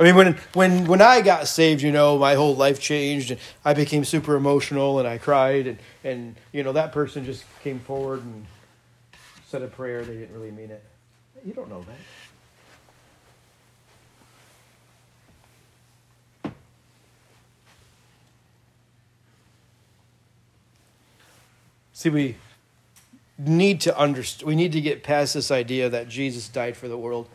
I 0.00 0.04
mean, 0.04 0.14
when, 0.14 0.38
when, 0.52 0.86
when 0.86 1.02
I 1.02 1.20
got 1.22 1.48
saved, 1.48 1.82
you 1.82 1.90
know, 1.90 2.18
my 2.18 2.34
whole 2.34 2.54
life 2.54 2.80
changed 2.80 3.32
and 3.32 3.40
I 3.64 3.74
became 3.74 4.04
super 4.04 4.36
emotional 4.36 5.00
and 5.00 5.08
I 5.08 5.18
cried 5.18 5.66
and, 5.66 5.78
and, 6.04 6.36
you 6.52 6.62
know, 6.62 6.72
that 6.72 6.92
person 6.92 7.24
just 7.24 7.44
came 7.64 7.80
forward 7.80 8.22
and 8.22 8.46
said 9.48 9.62
a 9.62 9.66
prayer. 9.66 10.04
They 10.04 10.14
didn't 10.14 10.34
really 10.34 10.52
mean 10.52 10.70
it. 10.70 10.84
You 11.44 11.52
don't 11.52 11.68
know 11.68 11.82
that. 11.82 11.96
See, 21.98 22.10
we 22.10 22.36
need 23.36 23.80
to 23.80 23.98
understand, 23.98 24.46
we 24.46 24.54
need 24.54 24.70
to 24.70 24.80
get 24.80 25.02
past 25.02 25.34
this 25.34 25.50
idea 25.50 25.88
that 25.88 26.08
Jesus 26.08 26.46
died 26.46 26.76
for 26.76 26.86
the 26.86 26.96
world 26.96 27.28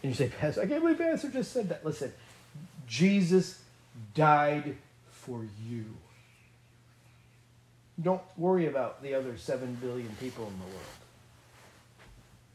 and 0.00 0.12
you 0.12 0.14
say, 0.14 0.28
Pastor, 0.28 0.62
I 0.62 0.66
can't 0.66 0.80
believe 0.80 0.98
Pastor 0.98 1.28
just 1.28 1.50
said 1.50 1.70
that. 1.70 1.84
Listen, 1.84 2.12
Jesus 2.86 3.60
died 4.14 4.76
for 5.10 5.44
you. 5.68 5.86
Don't 8.00 8.22
worry 8.36 8.66
about 8.66 9.02
the 9.02 9.12
other 9.12 9.36
7 9.36 9.76
billion 9.80 10.10
people 10.20 10.46
in 10.46 10.56
the 10.56 10.66
world. 10.66 10.86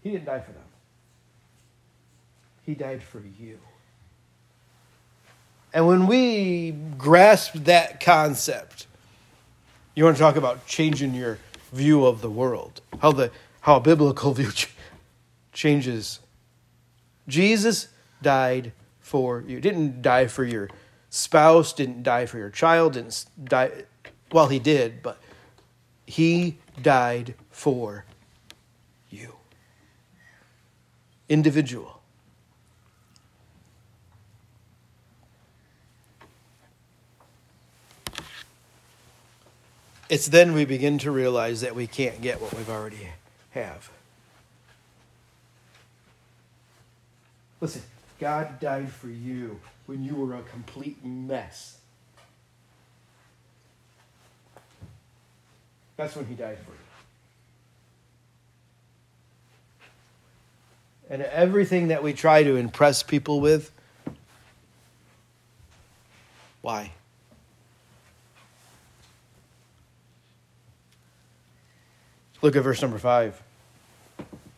He 0.03 0.11
didn't 0.11 0.27
die 0.27 0.39
for 0.39 0.53
them, 0.53 0.63
He 2.65 2.75
died 2.75 3.03
for 3.03 3.21
you. 3.37 3.59
And 5.73 5.85
when 5.85 6.07
we 6.07 6.71
grasp 6.97 7.55
that 7.65 7.99
concept, 7.99 8.87
you 10.01 10.05
want 10.05 10.17
to 10.17 10.23
talk 10.23 10.35
about 10.35 10.65
changing 10.65 11.13
your 11.13 11.37
view 11.71 12.07
of 12.07 12.21
the 12.21 12.29
world, 12.29 12.81
how 13.03 13.11
the 13.11 13.29
how 13.61 13.75
a 13.75 13.79
biblical 13.79 14.33
view 14.39 14.49
changes 15.53 16.19
Jesus 17.27 17.87
died 18.19 18.71
for 18.99 19.43
you. 19.45 19.61
Didn't 19.61 20.01
die 20.01 20.25
for 20.25 20.43
your 20.43 20.71
spouse, 21.11 21.71
didn't 21.71 22.01
die 22.01 22.25
for 22.25 22.39
your 22.39 22.49
child, 22.49 22.93
didn't 22.93 23.25
die 23.43 23.83
well 24.31 24.47
he 24.47 24.57
did, 24.57 25.03
but 25.03 25.21
he 26.07 26.57
died 26.81 27.35
for 27.51 28.05
you. 29.11 29.35
Individual. 31.29 32.00
It's 40.11 40.27
then 40.27 40.53
we 40.53 40.65
begin 40.65 40.97
to 40.99 41.09
realize 41.09 41.61
that 41.61 41.73
we 41.73 41.87
can't 41.87 42.21
get 42.21 42.41
what 42.41 42.53
we've 42.53 42.69
already 42.69 43.07
have. 43.51 43.89
Listen, 47.61 47.81
God 48.19 48.59
died 48.59 48.91
for 48.91 49.07
you 49.07 49.61
when 49.85 50.03
you 50.03 50.15
were 50.15 50.35
a 50.35 50.41
complete 50.41 50.97
mess. 51.05 51.77
That's 55.95 56.13
when 56.17 56.25
He 56.25 56.35
died 56.35 56.57
for 56.57 56.71
you. 56.71 56.77
And 61.09 61.21
everything 61.21 61.87
that 61.87 62.03
we 62.03 62.11
try 62.11 62.43
to 62.43 62.57
impress 62.57 63.01
people 63.01 63.39
with, 63.39 63.71
why? 66.61 66.91
Look 72.41 72.55
at 72.55 72.63
verse 72.63 72.81
number 72.81 72.97
five 72.97 73.41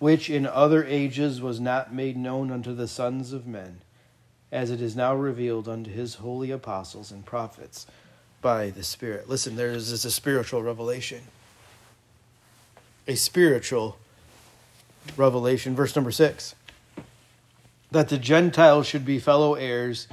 which 0.03 0.29
in 0.29 0.45
other 0.45 0.83
ages 0.83 1.41
was 1.41 1.61
not 1.61 1.93
made 1.93 2.17
known 2.17 2.51
unto 2.51 2.75
the 2.75 2.89
sons 2.89 3.31
of 3.31 3.47
men, 3.47 3.79
as 4.51 4.69
it 4.69 4.81
is 4.81 4.97
now 4.97 5.15
revealed 5.15 5.65
unto 5.65 5.89
his 5.89 6.15
holy 6.15 6.51
apostles 6.51 7.09
and 7.09 7.25
prophets 7.25 7.87
by 8.41 8.69
the 8.69 8.83
Spirit. 8.83 9.29
Listen, 9.29 9.55
there 9.55 9.71
is 9.71 10.03
a 10.03 10.11
spiritual 10.11 10.61
revelation. 10.61 11.21
A 13.07 13.15
spiritual 13.15 13.97
revelation. 15.15 15.73
Verse 15.73 15.95
number 15.95 16.11
six 16.11 16.53
that 17.89 18.09
the 18.09 18.17
Gentiles 18.17 18.85
should 18.85 19.05
be 19.05 19.19
fellow 19.19 19.53
heirs 19.53 20.09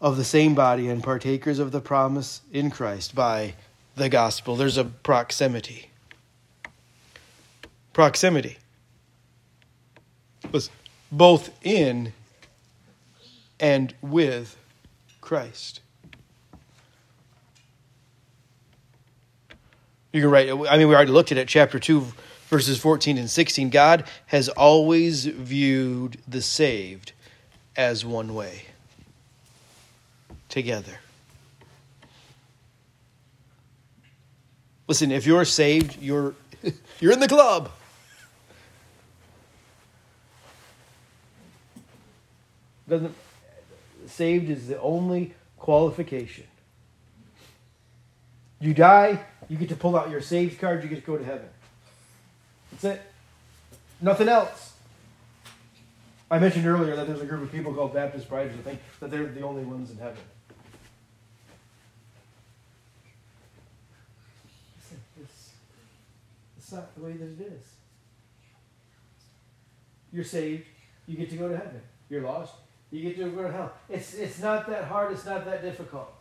of 0.00 0.16
the 0.16 0.24
same 0.24 0.56
body 0.56 0.88
and 0.88 1.00
partakers 1.00 1.60
of 1.60 1.70
the 1.70 1.80
promise 1.80 2.40
in 2.52 2.70
Christ 2.70 3.14
by 3.14 3.54
the 3.94 4.08
gospel. 4.08 4.56
There's 4.56 4.78
a 4.78 4.84
proximity 4.84 5.90
proximity 7.96 8.58
was 10.52 10.68
both 11.10 11.48
in 11.64 12.12
and 13.58 13.94
with 14.02 14.54
Christ. 15.22 15.80
You 20.12 20.20
can 20.20 20.30
write, 20.30 20.50
I 20.50 20.76
mean, 20.76 20.88
we 20.88 20.94
already 20.94 21.10
looked 21.10 21.32
at 21.32 21.38
it, 21.38 21.48
chapter 21.48 21.78
2, 21.78 22.06
verses 22.48 22.78
14 22.78 23.16
and 23.16 23.30
16. 23.30 23.70
God 23.70 24.04
has 24.26 24.50
always 24.50 25.24
viewed 25.24 26.18
the 26.28 26.42
saved 26.42 27.12
as 27.76 28.04
one 28.04 28.34
way, 28.34 28.66
together. 30.50 30.98
Listen, 34.86 35.10
if 35.10 35.26
you're 35.26 35.46
saved, 35.46 35.96
you're, 35.98 36.34
you're 37.00 37.12
in 37.12 37.20
the 37.20 37.28
club. 37.28 37.70
Doesn't 42.88 43.14
saved 44.06 44.50
is 44.50 44.68
the 44.68 44.80
only 44.80 45.34
qualification. 45.58 46.44
You 48.60 48.72
die, 48.72 49.24
you 49.48 49.56
get 49.56 49.68
to 49.68 49.76
pull 49.76 49.96
out 49.96 50.10
your 50.10 50.20
saved 50.20 50.60
card, 50.60 50.82
you 50.82 50.88
get 50.88 50.96
to 50.96 51.06
go 51.06 51.18
to 51.18 51.24
heaven. 51.24 51.48
That's 52.72 52.84
it. 52.84 53.02
Nothing 54.00 54.28
else. 54.28 54.74
I 56.30 56.38
mentioned 56.38 56.66
earlier 56.66 56.96
that 56.96 57.06
there's 57.06 57.20
a 57.20 57.26
group 57.26 57.42
of 57.42 57.52
people 57.52 57.72
called 57.72 57.94
Baptist 57.94 58.28
brides 58.28 58.54
who 58.54 58.62
think 58.62 58.80
that 59.00 59.10
they're 59.10 59.26
the 59.26 59.42
only 59.42 59.62
ones 59.62 59.90
in 59.90 59.98
heaven. 59.98 60.16
It's, 65.20 65.50
it's 66.58 66.72
not 66.72 66.94
the 66.96 67.02
way 67.02 67.12
that 67.12 67.24
it 67.24 67.40
is. 67.40 67.62
You're 70.12 70.24
saved, 70.24 70.66
you 71.06 71.16
get 71.16 71.30
to 71.30 71.36
go 71.36 71.48
to 71.48 71.56
heaven. 71.56 71.80
You're 72.08 72.22
lost, 72.22 72.54
you 72.90 73.02
get 73.02 73.16
to 73.16 73.30
go 73.30 73.42
to 73.42 73.52
hell. 73.52 73.72
It's, 73.88 74.14
it's 74.14 74.40
not 74.40 74.68
that 74.68 74.84
hard, 74.84 75.12
it's 75.12 75.26
not 75.26 75.44
that 75.44 75.62
difficult 75.62 76.12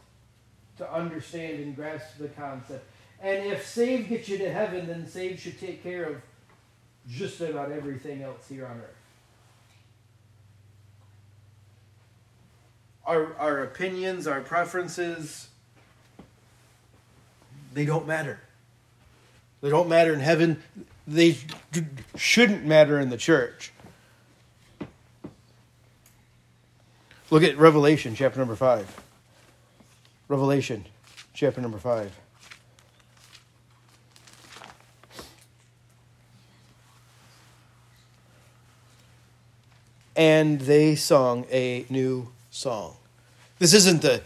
to 0.77 0.91
understand 0.91 1.59
and 1.59 1.75
grasp 1.75 2.17
the 2.17 2.27
concept. 2.29 2.85
And 3.21 3.45
if 3.45 3.65
saved 3.65 4.09
gets 4.09 4.27
you 4.27 4.37
to 4.39 4.51
heaven, 4.51 4.87
then 4.87 5.07
saved 5.07 5.39
should 5.39 5.59
take 5.59 5.81
care 5.83 6.03
of 6.05 6.21
just 7.07 7.39
about 7.41 7.71
everything 7.71 8.23
else 8.23 8.47
here 8.49 8.65
on 8.65 8.77
earth. 8.77 8.95
Our, 13.05 13.35
our 13.35 13.63
opinions, 13.63 14.25
our 14.25 14.41
preferences, 14.41 15.49
they 17.73 17.85
don't 17.85 18.07
matter. 18.07 18.39
They 19.61 19.69
don't 19.69 19.87
matter 19.87 20.13
in 20.13 20.19
heaven. 20.19 20.61
They 21.07 21.37
shouldn't 22.15 22.65
matter 22.65 22.99
in 22.99 23.09
the 23.09 23.17
church. 23.17 23.71
Look 27.31 27.41
at 27.41 27.57
Revelation 27.57 28.13
chapter 28.13 28.37
number 28.37 28.55
5. 28.55 29.01
Revelation 30.27 30.85
chapter 31.33 31.59
number 31.59 31.79
5. 31.79 32.11
And 40.15 40.61
they 40.61 40.95
sung 40.95 41.45
a 41.51 41.85
new 41.89 42.29
song. 42.51 42.95
This 43.57 43.73
isn't 43.73 44.03
the 44.03 44.21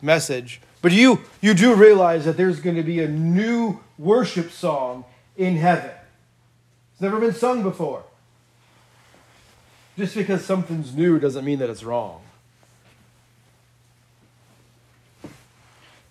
message, 0.00 0.60
but 0.80 0.92
you 0.92 1.20
you 1.42 1.52
do 1.52 1.74
realize 1.74 2.24
that 2.24 2.36
there's 2.36 2.60
going 2.60 2.76
to 2.76 2.82
be 2.82 3.00
a 3.00 3.08
new 3.08 3.78
worship 3.98 4.50
song 4.50 5.04
in 5.36 5.56
heaven. 5.56 5.90
It's 6.92 7.02
never 7.02 7.20
been 7.20 7.34
sung 7.34 7.62
before. 7.62 8.04
Just 9.96 10.14
because 10.14 10.44
something's 10.44 10.94
new 10.94 11.18
doesn't 11.18 11.44
mean 11.44 11.58
that 11.60 11.70
it's 11.70 11.82
wrong. 11.82 12.20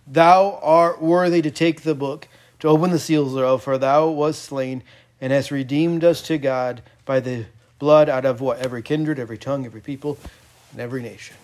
Thou 0.08 0.60
art 0.62 1.02
worthy 1.02 1.42
to 1.42 1.52
take 1.52 1.82
the 1.82 1.96
book, 1.96 2.28
to 2.60 2.68
open 2.68 2.92
the 2.92 3.00
seals 3.00 3.34
thereof, 3.34 3.64
for 3.64 3.78
thou 3.78 4.10
wast 4.10 4.44
slain, 4.44 4.84
and 5.22 5.32
hast 5.32 5.52
redeemed 5.52 6.04
us 6.04 6.22
to 6.24 6.38
God 6.38 6.82
by 7.06 7.20
the 7.20 7.46
blood 7.80 8.10
out 8.10 8.26
of 8.26 8.42
what? 8.42 8.60
Every 8.60 8.82
kindred, 8.82 9.20
every 9.20 9.38
tongue, 9.38 9.66
every 9.66 9.82
people, 9.82 10.18
and 10.72 10.80
every 10.80 11.02
nation. 11.02 11.36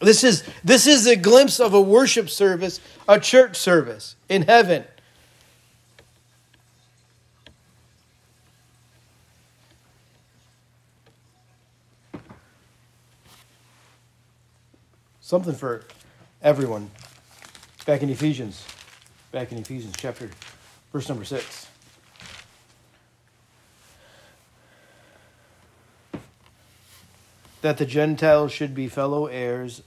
This 0.00 0.24
is, 0.24 0.44
this 0.62 0.86
is 0.86 1.06
a 1.06 1.16
glimpse 1.16 1.58
of 1.58 1.74
a 1.74 1.80
worship 1.80 2.28
service, 2.28 2.80
a 3.08 3.18
church 3.18 3.56
service 3.56 4.16
in 4.28 4.42
heaven. 4.42 4.84
Something 15.26 15.54
for 15.56 15.82
everyone. 16.40 16.88
Back 17.84 18.00
in 18.04 18.10
Ephesians, 18.10 18.64
back 19.32 19.50
in 19.50 19.58
Ephesians 19.58 19.96
chapter, 19.98 20.30
verse 20.92 21.08
number 21.08 21.24
six. 21.24 21.66
That 27.60 27.76
the 27.76 27.86
Gentiles 27.86 28.52
should 28.52 28.72
be 28.72 28.86
fellow 28.86 29.26
heirs 29.26 29.82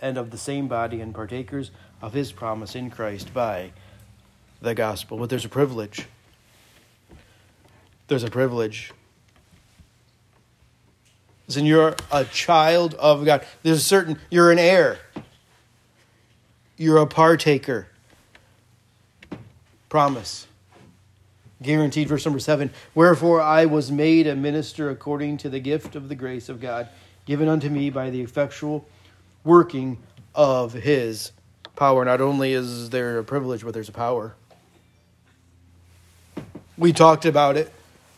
and 0.00 0.18
of 0.18 0.32
the 0.32 0.38
same 0.38 0.66
body 0.66 1.00
and 1.00 1.14
partakers 1.14 1.70
of 2.02 2.12
his 2.12 2.32
promise 2.32 2.74
in 2.74 2.90
Christ 2.90 3.32
by 3.32 3.70
the 4.60 4.74
gospel. 4.74 5.18
But 5.18 5.30
there's 5.30 5.44
a 5.44 5.48
privilege. 5.48 6.08
There's 8.08 8.24
a 8.24 8.30
privilege. 8.30 8.90
Listen, 11.50 11.66
you're 11.66 11.96
a 12.12 12.24
child 12.26 12.94
of 12.94 13.24
God. 13.24 13.44
There's 13.64 13.78
a 13.78 13.80
certain, 13.80 14.20
you're 14.30 14.52
an 14.52 14.58
heir. 14.60 14.98
You're 16.76 16.98
a 16.98 17.08
partaker. 17.08 17.88
Promise. 19.88 20.46
Guaranteed, 21.60 22.06
verse 22.06 22.24
number 22.24 22.38
seven. 22.38 22.70
Wherefore 22.94 23.40
I 23.40 23.64
was 23.64 23.90
made 23.90 24.28
a 24.28 24.36
minister 24.36 24.90
according 24.90 25.38
to 25.38 25.48
the 25.48 25.58
gift 25.58 25.96
of 25.96 26.08
the 26.08 26.14
grace 26.14 26.48
of 26.48 26.60
God, 26.60 26.88
given 27.26 27.48
unto 27.48 27.68
me 27.68 27.90
by 27.90 28.10
the 28.10 28.20
effectual 28.20 28.86
working 29.42 29.98
of 30.36 30.72
his 30.72 31.32
power. 31.74 32.04
Not 32.04 32.20
only 32.20 32.52
is 32.52 32.90
there 32.90 33.18
a 33.18 33.24
privilege, 33.24 33.64
but 33.64 33.74
there's 33.74 33.88
a 33.88 33.92
power. 33.92 34.36
We 36.78 36.92
talked 36.92 37.24
about 37.24 37.56
it. 37.56 37.72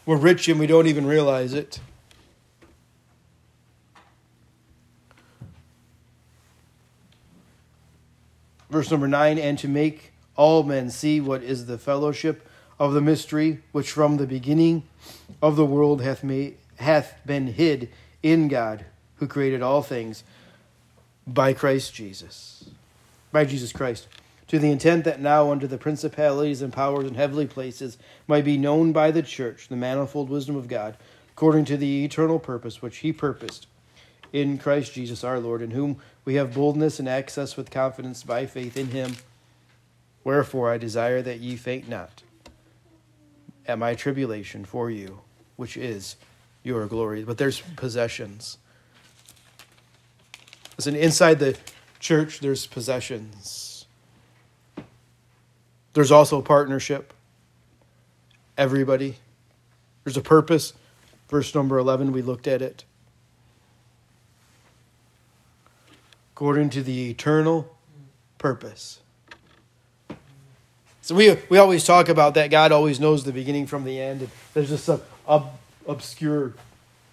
We're 0.04 0.18
rich 0.18 0.48
and 0.50 0.60
we 0.60 0.66
don't 0.66 0.86
even 0.86 1.06
realize 1.06 1.54
it. 1.54 1.80
Verse 8.72 8.90
number 8.90 9.06
9 9.06 9.38
and 9.38 9.58
to 9.58 9.68
make 9.68 10.12
all 10.34 10.62
men 10.62 10.88
see 10.88 11.20
what 11.20 11.42
is 11.42 11.66
the 11.66 11.76
fellowship 11.76 12.48
of 12.78 12.94
the 12.94 13.02
mystery 13.02 13.60
which 13.70 13.90
from 13.90 14.16
the 14.16 14.26
beginning 14.26 14.82
of 15.42 15.56
the 15.56 15.66
world 15.66 16.00
hath 16.00 16.24
made 16.24 16.56
hath 16.76 17.20
been 17.26 17.48
hid 17.48 17.90
in 18.22 18.48
God 18.48 18.86
who 19.16 19.26
created 19.26 19.62
all 19.62 19.82
things 19.82 20.24
by 21.26 21.52
Christ 21.52 21.94
Jesus. 21.94 22.70
By 23.30 23.44
Jesus 23.44 23.72
Christ. 23.72 24.08
To 24.48 24.58
the 24.58 24.70
intent 24.70 25.04
that 25.04 25.20
now 25.20 25.52
under 25.52 25.66
the 25.66 25.78
principalities 25.78 26.62
and 26.62 26.72
powers 26.72 27.06
in 27.06 27.14
heavenly 27.14 27.46
places 27.46 27.98
might 28.26 28.44
be 28.44 28.56
known 28.56 28.92
by 28.92 29.10
the 29.10 29.22
church 29.22 29.68
the 29.68 29.76
manifold 29.76 30.30
wisdom 30.30 30.56
of 30.56 30.66
God 30.66 30.96
according 31.32 31.66
to 31.66 31.76
the 31.76 32.04
eternal 32.06 32.38
purpose 32.38 32.80
which 32.80 32.98
he 32.98 33.12
purposed 33.12 33.66
in 34.32 34.58
Christ 34.58 34.94
Jesus 34.94 35.24
our 35.24 35.38
Lord, 35.38 35.62
in 35.62 35.72
whom 35.72 35.98
we 36.24 36.34
have 36.34 36.54
boldness 36.54 36.98
and 36.98 37.08
access 37.08 37.56
with 37.56 37.70
confidence 37.70 38.22
by 38.22 38.46
faith 38.46 38.76
in 38.76 38.88
him. 38.88 39.16
Wherefore 40.24 40.70
I 40.70 40.78
desire 40.78 41.20
that 41.22 41.40
ye 41.40 41.56
faint 41.56 41.88
not 41.88 42.22
at 43.66 43.78
my 43.78 43.94
tribulation 43.94 44.64
for 44.64 44.90
you, 44.90 45.20
which 45.56 45.76
is 45.76 46.16
your 46.62 46.86
glory. 46.86 47.24
But 47.24 47.38
there's 47.38 47.60
possessions. 47.60 48.58
Listen, 50.76 50.96
inside 50.96 51.38
the 51.38 51.56
church, 52.00 52.40
there's 52.40 52.66
possessions. 52.66 53.86
There's 55.92 56.10
also 56.10 56.40
partnership. 56.40 57.12
Everybody. 58.56 59.16
There's 60.04 60.16
a 60.16 60.22
purpose. 60.22 60.72
Verse 61.28 61.54
number 61.54 61.78
11, 61.78 62.12
we 62.12 62.22
looked 62.22 62.46
at 62.46 62.62
it. 62.62 62.84
According 66.42 66.68
to 66.68 66.82
the 66.82 67.08
eternal 67.08 67.72
purpose. 68.36 68.98
So 71.00 71.14
we, 71.14 71.36
we 71.48 71.56
always 71.56 71.84
talk 71.84 72.08
about 72.08 72.34
that 72.34 72.50
God 72.50 72.72
always 72.72 72.98
knows 72.98 73.22
the 73.22 73.30
beginning 73.30 73.68
from 73.68 73.84
the 73.84 74.00
end. 74.00 74.22
And 74.22 74.30
there's 74.52 74.70
just 74.70 74.84
some 74.84 75.00
ob- 75.28 75.52
obscure 75.86 76.54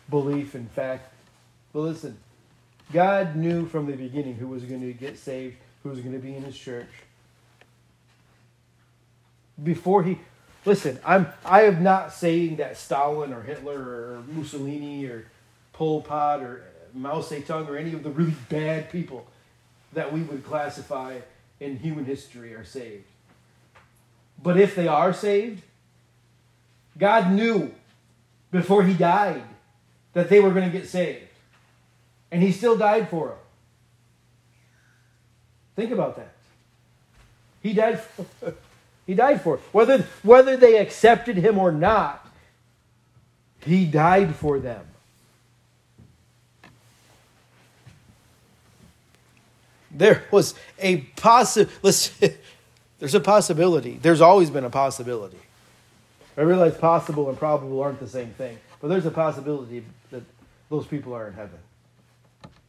belief 0.09 0.55
in 0.55 0.65
fact. 0.65 1.13
But 1.73 1.81
listen, 1.81 2.17
God 2.91 3.35
knew 3.35 3.67
from 3.67 3.85
the 3.85 3.95
beginning 3.95 4.33
who 4.33 4.47
was 4.47 4.63
going 4.63 4.81
to 4.81 4.93
get 4.93 5.19
saved, 5.19 5.57
who 5.83 5.89
was 5.89 5.99
going 5.99 6.13
to 6.13 6.19
be 6.19 6.35
in 6.35 6.41
his 6.41 6.57
church. 6.57 6.89
Before 9.63 10.01
he 10.01 10.17
listen, 10.65 10.97
I'm 11.05 11.27
I 11.45 11.65
am 11.65 11.83
not 11.83 12.13
saying 12.13 12.55
that 12.55 12.77
Stalin 12.77 13.31
or 13.31 13.43
Hitler 13.43 13.79
or 13.79 14.23
Mussolini 14.27 15.05
or 15.05 15.27
Pol 15.71 16.01
Pot 16.01 16.41
or 16.41 16.63
Mao 16.93 17.21
Zedong 17.21 17.67
or 17.67 17.78
any 17.78 17.93
of 17.93 18.04
the 18.04 18.10
really 18.10 18.36
bad 18.49 18.91
people 18.91 19.28
that 19.93 20.12
we 20.13 20.21
would 20.21 20.45
classify 20.45 21.19
in 21.60 21.78
human 21.78 22.06
history 22.06 22.54
are 22.54 22.65
saved. 22.65 23.06
But 24.41 24.60
if 24.60 24.75
they 24.75 24.88
are 24.88 25.13
saved, 25.13 25.63
God 26.97 27.32
knew 27.32 27.73
before 28.52 28.84
he 28.84 28.93
died 28.93 29.43
that 30.13 30.30
they 30.30 30.39
were 30.39 30.52
going 30.52 30.69
to 30.69 30.78
get 30.78 30.88
saved. 30.88 31.28
And 32.32 32.41
he 32.43 32.52
still 32.52 32.78
died 32.78 33.10
for 33.10 33.30
them. 33.30 33.38
Think 35.75 35.91
about 35.91 36.17
that. 36.17 36.34
He 37.62 37.73
died 37.73 37.99
for, 38.02 38.54
he 39.06 39.13
died 39.13 39.41
for. 39.41 39.58
Whether 39.71 40.06
whether 40.23 40.58
they 40.58 40.78
accepted 40.78 41.38
him 41.38 41.58
or 41.58 41.71
not, 41.71 42.28
he 43.62 43.86
died 43.86 44.36
for 44.36 44.60
them. 44.60 44.86
There 49.99 50.23
was 50.31 50.55
a 50.79 51.01
possi- 51.17 51.69
listen, 51.83 52.33
there's 52.99 53.15
a 53.15 53.19
possibility. 53.19 53.99
There's 54.01 54.21
always 54.21 54.49
been 54.49 54.63
a 54.63 54.69
possibility. 54.69 55.39
I 56.38 56.41
realize 56.41 56.75
possible 56.77 57.27
and 57.27 57.38
probable 57.38 57.81
aren't 57.81 57.99
the 57.99 58.07
same 58.07 58.29
thing, 58.29 58.57
but 58.79 58.88
there's 58.88 59.05
a 59.05 59.12
possibility 59.12 59.83
that 60.12 60.23
those 60.69 60.88
people 60.88 61.13
are 61.13 61.27
in 61.27 61.33
heaven. 61.33 61.59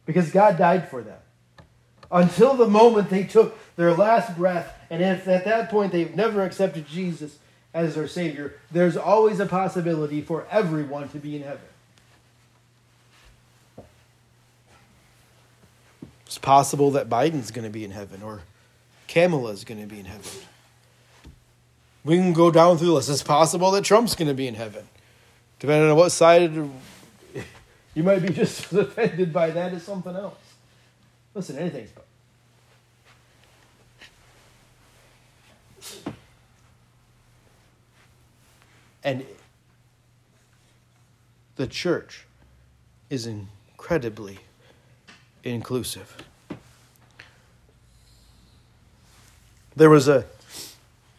Because 0.05 0.29
God 0.29 0.57
died 0.57 0.89
for 0.89 1.01
them. 1.01 1.19
Until 2.11 2.55
the 2.55 2.67
moment 2.67 3.09
they 3.09 3.23
took 3.23 3.57
their 3.77 3.93
last 3.93 4.35
breath, 4.35 4.77
and 4.89 5.01
if 5.01 5.25
at 5.29 5.45
that 5.45 5.69
point 5.69 5.93
they've 5.93 6.13
never 6.13 6.43
accepted 6.43 6.85
Jesus 6.85 7.37
as 7.73 7.95
their 7.95 8.09
Savior, 8.09 8.55
there's 8.71 8.97
always 8.97 9.39
a 9.39 9.45
possibility 9.45 10.21
for 10.21 10.45
everyone 10.51 11.07
to 11.09 11.17
be 11.17 11.37
in 11.37 11.43
heaven. 11.43 11.70
It's 16.31 16.37
possible 16.37 16.91
that 16.91 17.09
Biden's 17.09 17.51
going 17.51 17.65
to 17.65 17.69
be 17.69 17.83
in 17.83 17.91
heaven 17.91 18.23
or 18.23 18.43
Kamala's 19.09 19.65
going 19.65 19.81
to 19.81 19.85
be 19.85 19.99
in 19.99 20.05
heaven. 20.05 20.31
We 22.05 22.15
can 22.15 22.31
go 22.31 22.49
down 22.49 22.77
through 22.77 22.87
the 22.87 22.93
list. 22.93 23.09
It's 23.09 23.21
possible 23.21 23.69
that 23.71 23.83
Trump's 23.83 24.15
going 24.15 24.29
to 24.29 24.33
be 24.33 24.47
in 24.47 24.55
heaven. 24.55 24.87
Depending 25.59 25.89
on 25.89 25.97
what 25.97 26.13
side 26.13 26.53
you 27.95 28.03
might 28.03 28.19
be 28.19 28.29
just 28.29 28.71
as 28.71 28.79
offended 28.79 29.33
by 29.33 29.49
that 29.49 29.73
as 29.73 29.83
something 29.83 30.15
else. 30.15 30.39
Listen, 31.33 31.57
anything's 31.57 31.91
possible. 31.91 32.07
and 39.03 39.25
the 41.57 41.67
church 41.67 42.25
is 43.09 43.27
incredibly 43.27 44.39
inclusive. 45.43 46.15
There 49.75 49.89
was 49.89 50.07
a, 50.07 50.25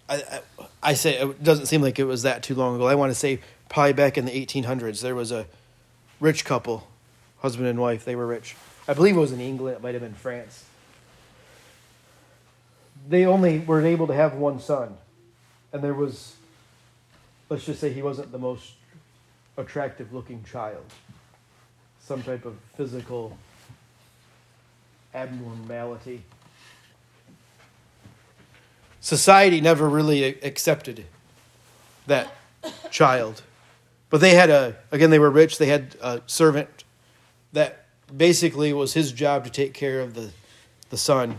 I, 0.08 0.16
I, 0.16 0.40
I 0.82 0.94
say 0.94 1.18
it 1.18 1.42
doesn't 1.42 1.66
seem 1.66 1.82
like 1.82 1.98
it 1.98 2.04
was 2.04 2.22
that 2.22 2.42
too 2.42 2.54
long 2.54 2.76
ago. 2.76 2.86
I 2.86 2.94
want 2.94 3.10
to 3.10 3.14
say 3.14 3.40
probably 3.68 3.94
back 3.94 4.18
in 4.18 4.24
the 4.26 4.32
1800s, 4.32 5.00
there 5.00 5.14
was 5.14 5.32
a 5.32 5.46
rich 6.20 6.44
couple, 6.44 6.86
husband 7.38 7.68
and 7.68 7.80
wife. 7.80 8.04
They 8.04 8.16
were 8.16 8.26
rich. 8.26 8.56
I 8.86 8.94
believe 8.94 9.16
it 9.16 9.20
was 9.20 9.32
in 9.32 9.40
England. 9.40 9.76
It 9.76 9.82
might 9.82 9.94
have 9.94 10.02
been 10.02 10.14
France. 10.14 10.64
They 13.08 13.26
only 13.26 13.58
were 13.60 13.84
able 13.84 14.06
to 14.06 14.14
have 14.14 14.34
one 14.34 14.60
son, 14.60 14.96
and 15.72 15.82
there 15.82 15.94
was, 15.94 16.34
let's 17.48 17.64
just 17.64 17.80
say, 17.80 17.92
he 17.92 18.02
wasn't 18.02 18.30
the 18.30 18.38
most 18.38 18.74
attractive 19.56 20.12
looking 20.12 20.44
child. 20.44 20.84
some 22.00 22.22
type 22.22 22.44
of 22.44 22.56
physical 22.76 23.36
abnormality. 25.14 26.22
Society 29.00 29.60
never 29.60 29.88
really 29.88 30.24
accepted 30.24 31.04
that 32.06 32.32
child. 32.90 33.42
But 34.10 34.20
they 34.20 34.34
had 34.34 34.50
a, 34.50 34.76
again, 34.90 35.10
they 35.10 35.18
were 35.18 35.30
rich. 35.30 35.58
They 35.58 35.66
had 35.66 35.96
a 36.00 36.20
servant 36.26 36.84
that 37.52 37.86
basically 38.14 38.72
was 38.72 38.94
his 38.94 39.10
job 39.12 39.44
to 39.44 39.50
take 39.50 39.74
care 39.74 40.00
of 40.00 40.14
the, 40.14 40.30
the 40.90 40.96
son. 40.96 41.38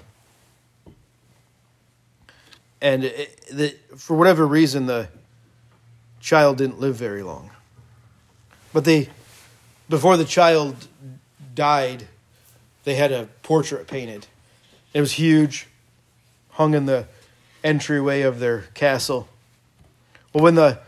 And 2.81 3.05
it, 3.05 3.47
the, 3.51 3.75
for 3.95 4.17
whatever 4.17 4.45
reason, 4.45 4.87
the 4.87 5.07
child 6.19 6.57
didn't 6.57 6.79
live 6.79 6.95
very 6.95 7.23
long. 7.23 7.51
But 8.73 8.85
they, 8.85 9.09
before 9.87 10.17
the 10.17 10.25
child 10.25 10.87
died, 11.53 12.07
they 12.83 12.95
had 12.95 13.11
a 13.11 13.27
portrait 13.41 13.87
painted. 13.87 14.27
It 14.93 14.99
was 14.99 15.13
huge, 15.13 15.67
hung 16.51 16.73
in 16.73 16.85
the 16.85 17.07
entryway 17.63 18.21
of 18.21 18.39
their 18.39 18.63
castle. 18.73 19.27
Well, 20.33 20.43
when 20.43 20.55
the 20.55 20.79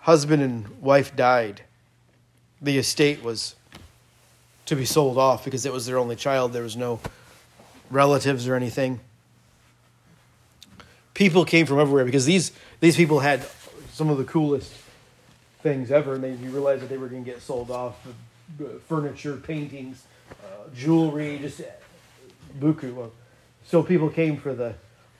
husband 0.00 0.42
and 0.42 0.80
wife 0.80 1.14
died, 1.16 1.62
the 2.60 2.78
estate 2.78 3.22
was 3.22 3.54
to 4.66 4.76
be 4.76 4.84
sold 4.84 5.16
off 5.16 5.44
because 5.44 5.64
it 5.64 5.72
was 5.72 5.86
their 5.86 5.98
only 5.98 6.16
child. 6.16 6.52
There 6.52 6.62
was 6.62 6.76
no 6.76 7.00
relatives 7.90 8.46
or 8.46 8.54
anything. 8.54 9.00
People 11.14 11.44
came 11.44 11.66
from 11.66 11.80
everywhere 11.80 12.04
because 12.04 12.26
these, 12.26 12.52
these 12.80 12.96
people 12.96 13.20
had 13.20 13.44
some 13.92 14.10
of 14.10 14.18
the 14.18 14.24
coolest 14.24 14.72
things 15.62 15.90
ever, 15.90 16.14
and 16.14 16.22
they 16.22 16.32
realized 16.32 16.82
that 16.82 16.88
they 16.88 16.98
were 16.98 17.08
going 17.08 17.24
to 17.24 17.30
get 17.30 17.42
sold 17.42 17.70
off. 17.70 18.06
Furniture, 18.88 19.36
paintings, 19.36 20.04
uh, 20.04 20.07
jewelry, 20.74 21.38
just 21.38 21.60
uh, 21.60 21.64
buku. 22.58 23.06
Uh, 23.06 23.08
so 23.64 23.82
people 23.82 24.08
came 24.08 24.36
for 24.36 24.54
the 24.54 24.74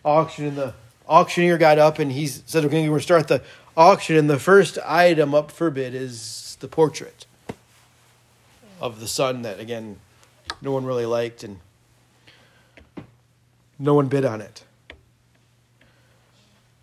auction, 0.04 0.46
and 0.46 0.56
the 0.56 0.74
auctioneer 1.08 1.58
got 1.58 1.78
up 1.78 1.98
and 1.98 2.12
he 2.12 2.26
said, 2.26 2.64
"Okay, 2.64 2.82
we're 2.82 2.88
going 2.88 2.98
to 2.98 3.02
start 3.02 3.28
the 3.28 3.42
auction." 3.76 4.16
And 4.16 4.28
the 4.28 4.38
first 4.38 4.78
item 4.84 5.34
up 5.34 5.50
for 5.50 5.70
bid 5.70 5.94
is 5.94 6.56
the 6.60 6.68
portrait 6.68 7.26
of 8.80 9.00
the 9.00 9.08
son 9.08 9.42
that 9.42 9.60
again 9.60 9.98
no 10.62 10.72
one 10.72 10.84
really 10.84 11.06
liked, 11.06 11.44
and 11.44 11.58
no 13.78 13.94
one 13.94 14.08
bid 14.08 14.24
on 14.24 14.40
it. 14.40 14.64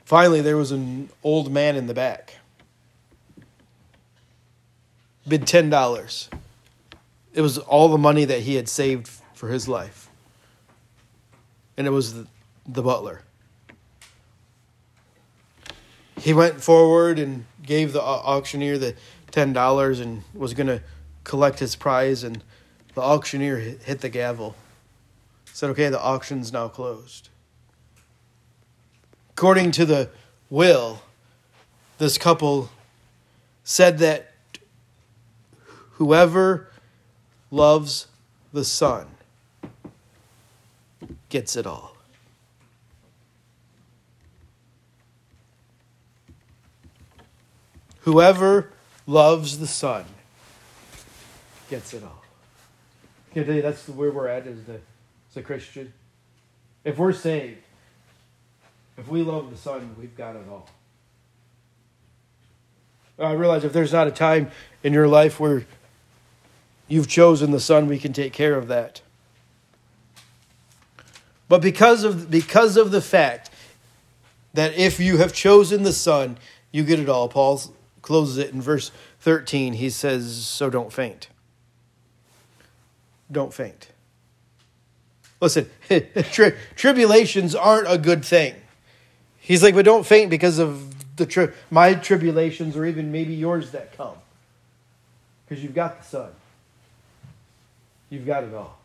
Finally, 0.03 0.41
there 0.41 0.57
was 0.57 0.71
an 0.71 1.09
old 1.23 1.51
man 1.51 1.75
in 1.75 1.87
the 1.87 1.93
back. 1.93 2.35
Bid 5.27 5.47
ten 5.47 5.71
dollars. 5.71 6.29
It 7.35 7.41
was 7.41 7.57
all 7.57 7.89
the 7.89 7.97
money 7.97 8.23
that 8.23 8.39
he 8.39 8.55
had 8.55 8.69
saved 8.69 9.09
for 9.33 9.49
his 9.49 9.67
life. 9.67 10.09
And 11.75 11.85
it 11.85 11.89
was 11.89 12.13
the, 12.13 12.27
the 12.65 12.81
butler. 12.81 13.23
He 16.17 16.33
went 16.33 16.63
forward 16.63 17.19
and 17.19 17.45
gave 17.61 17.91
the 17.91 18.01
auctioneer 18.01 18.77
the 18.77 18.95
ten 19.31 19.51
dollars 19.51 19.99
and 19.99 20.23
was 20.33 20.53
going 20.53 20.67
to 20.67 20.81
collect 21.25 21.59
his 21.59 21.75
prize. 21.75 22.23
And 22.23 22.41
the 22.93 23.01
auctioneer 23.01 23.57
hit 23.57 23.99
the 23.99 24.07
gavel. 24.07 24.55
Said, 25.51 25.69
"Okay, 25.71 25.89
the 25.89 26.01
auction's 26.01 26.53
now 26.53 26.69
closed." 26.69 27.27
According 29.31 29.71
to 29.71 29.85
the 29.85 30.09
will, 30.49 31.01
this 31.97 32.17
couple 32.17 32.69
said 33.65 33.97
that 33.97 34.31
whoever 35.91 36.69
loves 37.55 38.07
the 38.51 38.65
Son 38.65 39.07
gets 41.29 41.55
it 41.55 41.65
all. 41.65 41.95
Whoever 48.01 48.71
loves 49.07 49.59
the 49.59 49.67
Son 49.67 50.03
gets 51.69 51.93
it 51.93 52.03
all. 52.03 52.23
Can 53.33 53.49
I 53.49 53.61
that's 53.61 53.87
where 53.87 54.11
we're 54.11 54.27
at 54.27 54.45
as 54.47 54.63
the 54.65 54.81
as 55.31 55.37
a 55.37 55.41
Christian? 55.41 55.93
If 56.83 56.97
we're 56.97 57.13
saved, 57.13 57.63
if 58.97 59.07
we 59.07 59.23
love 59.23 59.49
the 59.49 59.57
Son, 59.57 59.95
we've 59.97 60.15
got 60.15 60.35
it 60.35 60.43
all. 60.49 60.69
I 63.17 63.31
realize 63.31 63.63
if 63.63 63.71
there's 63.71 63.93
not 63.93 64.07
a 64.07 64.11
time 64.11 64.51
in 64.83 64.91
your 64.91 65.07
life 65.07 65.39
where 65.39 65.65
you've 66.87 67.07
chosen 67.07 67.51
the 67.51 67.59
Son, 67.59 67.87
we 67.87 67.99
can 67.99 68.13
take 68.13 68.33
care 68.33 68.55
of 68.55 68.67
that. 68.67 69.01
But 71.47 71.61
because 71.61 72.03
of, 72.03 72.31
because 72.31 72.77
of 72.77 72.91
the 72.91 73.01
fact 73.01 73.49
that 74.53 74.73
if 74.73 74.99
you 74.99 75.17
have 75.17 75.33
chosen 75.33 75.83
the 75.83 75.93
Son, 75.93 76.37
you 76.71 76.83
get 76.83 76.99
it 76.99 77.09
all. 77.09 77.29
Paul 77.29 77.61
closes 78.01 78.37
it 78.37 78.51
in 78.51 78.61
verse 78.61 78.91
13. 79.21 79.73
He 79.73 79.89
says, 79.89 80.45
So 80.45 80.69
don't 80.69 80.91
faint. 80.91 81.29
Don't 83.31 83.53
faint. 83.53 83.89
Listen, 85.41 85.69
tri- 86.31 86.53
tribulations 86.75 87.55
aren't 87.55 87.91
a 87.91 87.97
good 87.97 88.23
thing. 88.23 88.55
He's 89.39 89.61
like, 89.61 89.75
but 89.75 89.85
don't 89.85 90.05
faint 90.05 90.29
because 90.29 90.57
of 90.57 91.15
the 91.17 91.25
tri- 91.25 91.49
my 91.69 91.93
tribulations 91.93 92.75
or 92.75 92.85
even 92.85 93.11
maybe 93.11 93.33
yours 93.33 93.71
that 93.71 93.95
come. 93.95 94.15
Because 95.47 95.63
you've 95.63 95.75
got 95.75 96.01
the 96.01 96.05
Son. 96.05 96.31
You've 98.09 98.25
got 98.25 98.43
it 98.43 98.53
all. 98.53 98.77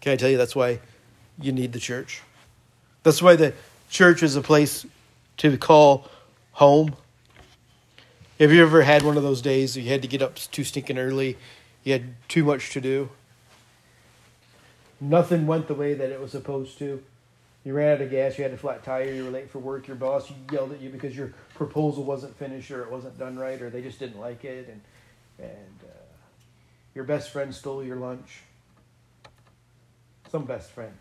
Can 0.00 0.12
I 0.12 0.16
tell 0.16 0.28
you 0.28 0.36
that's 0.36 0.56
why 0.56 0.80
you 1.40 1.52
need 1.52 1.72
the 1.72 1.78
church? 1.78 2.22
That's 3.02 3.22
why 3.22 3.36
the 3.36 3.54
church 3.90 4.22
is 4.22 4.36
a 4.36 4.40
place 4.40 4.86
to 5.38 5.56
call 5.56 6.10
home. 6.52 6.94
Have 8.38 8.52
you 8.52 8.62
ever 8.62 8.82
had 8.82 9.02
one 9.02 9.16
of 9.16 9.22
those 9.22 9.40
days 9.40 9.76
you 9.76 9.88
had 9.88 10.02
to 10.02 10.08
get 10.08 10.20
up 10.22 10.34
too 10.36 10.64
stinking 10.64 10.98
early? 10.98 11.36
You 11.84 11.92
had 11.92 12.14
too 12.28 12.44
much 12.44 12.72
to 12.72 12.80
do? 12.80 13.10
Nothing 15.00 15.46
went 15.46 15.68
the 15.68 15.74
way 15.74 15.94
that 15.94 16.10
it 16.10 16.20
was 16.20 16.32
supposed 16.32 16.78
to. 16.78 17.02
You 17.64 17.72
ran 17.72 17.94
out 17.94 18.02
of 18.02 18.10
gas, 18.10 18.36
you 18.36 18.44
had 18.44 18.52
a 18.52 18.58
flat 18.58 18.84
tire, 18.84 19.10
you 19.12 19.24
were 19.24 19.30
late 19.30 19.50
for 19.50 19.58
work, 19.58 19.86
your 19.86 19.96
boss 19.96 20.30
yelled 20.52 20.72
at 20.72 20.80
you 20.80 20.90
because 20.90 21.16
your 21.16 21.32
proposal 21.54 22.04
wasn't 22.04 22.36
finished 22.36 22.70
or 22.70 22.82
it 22.82 22.90
wasn't 22.90 23.18
done 23.18 23.38
right 23.38 23.60
or 23.60 23.70
they 23.70 23.80
just 23.80 23.98
didn't 23.98 24.20
like 24.20 24.44
it 24.44 24.68
and 24.68 24.80
and 25.38 25.80
uh, 25.82 26.03
your 26.94 27.04
best 27.04 27.30
friend 27.30 27.54
stole 27.54 27.82
your 27.82 27.96
lunch. 27.96 28.42
Some 30.30 30.44
best 30.44 30.70
friend. 30.70 30.94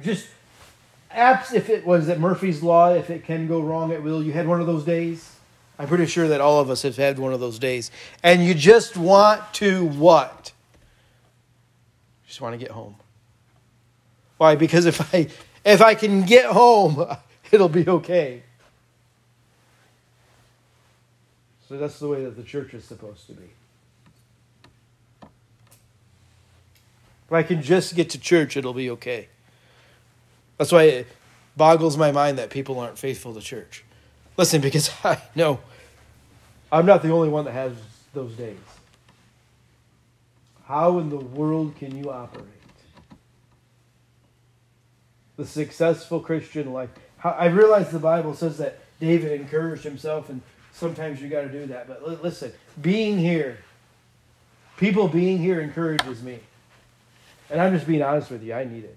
Just 0.00 0.28
apps 1.12 1.52
if 1.52 1.68
it 1.68 1.84
was 1.84 2.08
at 2.08 2.20
Murphy's 2.20 2.62
Law, 2.62 2.92
if 2.92 3.10
it 3.10 3.24
can 3.24 3.46
go 3.46 3.60
wrong, 3.60 3.90
it 3.90 4.02
will. 4.02 4.22
You 4.22 4.32
had 4.32 4.46
one 4.46 4.60
of 4.60 4.66
those 4.66 4.84
days. 4.84 5.36
I'm 5.78 5.88
pretty 5.88 6.06
sure 6.06 6.28
that 6.28 6.40
all 6.40 6.60
of 6.60 6.70
us 6.70 6.82
have 6.82 6.96
had 6.96 7.18
one 7.18 7.32
of 7.32 7.40
those 7.40 7.58
days. 7.58 7.90
And 8.22 8.44
you 8.44 8.52
just 8.54 8.96
want 8.96 9.42
to 9.54 9.86
what? 9.86 10.52
Just 12.26 12.40
want 12.40 12.54
to 12.54 12.58
get 12.58 12.72
home. 12.72 12.96
Why? 14.38 14.54
Because 14.54 14.86
if 14.86 15.14
I 15.14 15.28
if 15.64 15.80
I 15.80 15.94
can 15.94 16.22
get 16.22 16.46
home, 16.46 17.06
it'll 17.50 17.68
be 17.68 17.86
okay. 17.86 18.42
So 21.68 21.76
that's 21.76 21.98
the 21.98 22.08
way 22.08 22.24
that 22.24 22.36
the 22.36 22.42
church 22.42 22.72
is 22.72 22.84
supposed 22.84 23.26
to 23.26 23.34
be. 23.34 23.50
If 27.28 27.32
I 27.32 27.42
can 27.42 27.62
just 27.62 27.94
get 27.94 28.10
to 28.10 28.18
church, 28.18 28.56
it'll 28.56 28.72
be 28.72 28.90
okay. 28.90 29.28
That's 30.56 30.72
why 30.72 30.84
it 30.84 31.06
boggles 31.56 31.98
my 31.98 32.10
mind 32.10 32.38
that 32.38 32.48
people 32.48 32.80
aren't 32.80 32.98
faithful 32.98 33.34
to 33.34 33.40
church. 33.40 33.84
Listen, 34.38 34.62
because 34.62 34.90
I 35.04 35.20
know 35.34 35.60
I'm 36.72 36.86
not 36.86 37.02
the 37.02 37.10
only 37.10 37.28
one 37.28 37.44
that 37.44 37.52
has 37.52 37.72
those 38.14 38.32
days. 38.32 38.56
How 40.64 40.98
in 40.98 41.10
the 41.10 41.16
world 41.16 41.76
can 41.76 41.96
you 41.96 42.10
operate? 42.10 42.46
The 45.36 45.46
successful 45.46 46.20
Christian 46.20 46.72
life. 46.72 46.90
I 47.22 47.46
realize 47.46 47.90
the 47.90 47.98
Bible 47.98 48.34
says 48.34 48.58
that 48.58 48.78
David 49.00 49.40
encouraged 49.40 49.84
himself, 49.84 50.28
and 50.28 50.40
sometimes 50.72 51.20
you 51.20 51.28
got 51.28 51.42
to 51.42 51.48
do 51.48 51.66
that. 51.66 51.88
But 51.88 52.22
listen, 52.22 52.52
being 52.80 53.18
here, 53.18 53.58
people 54.76 55.08
being 55.08 55.38
here 55.38 55.60
encourages 55.60 56.22
me. 56.22 56.40
And 57.50 57.60
I'm 57.60 57.74
just 57.74 57.86
being 57.86 58.02
honest 58.02 58.30
with 58.30 58.42
you. 58.42 58.54
I 58.54 58.64
need 58.64 58.84
it. 58.84 58.96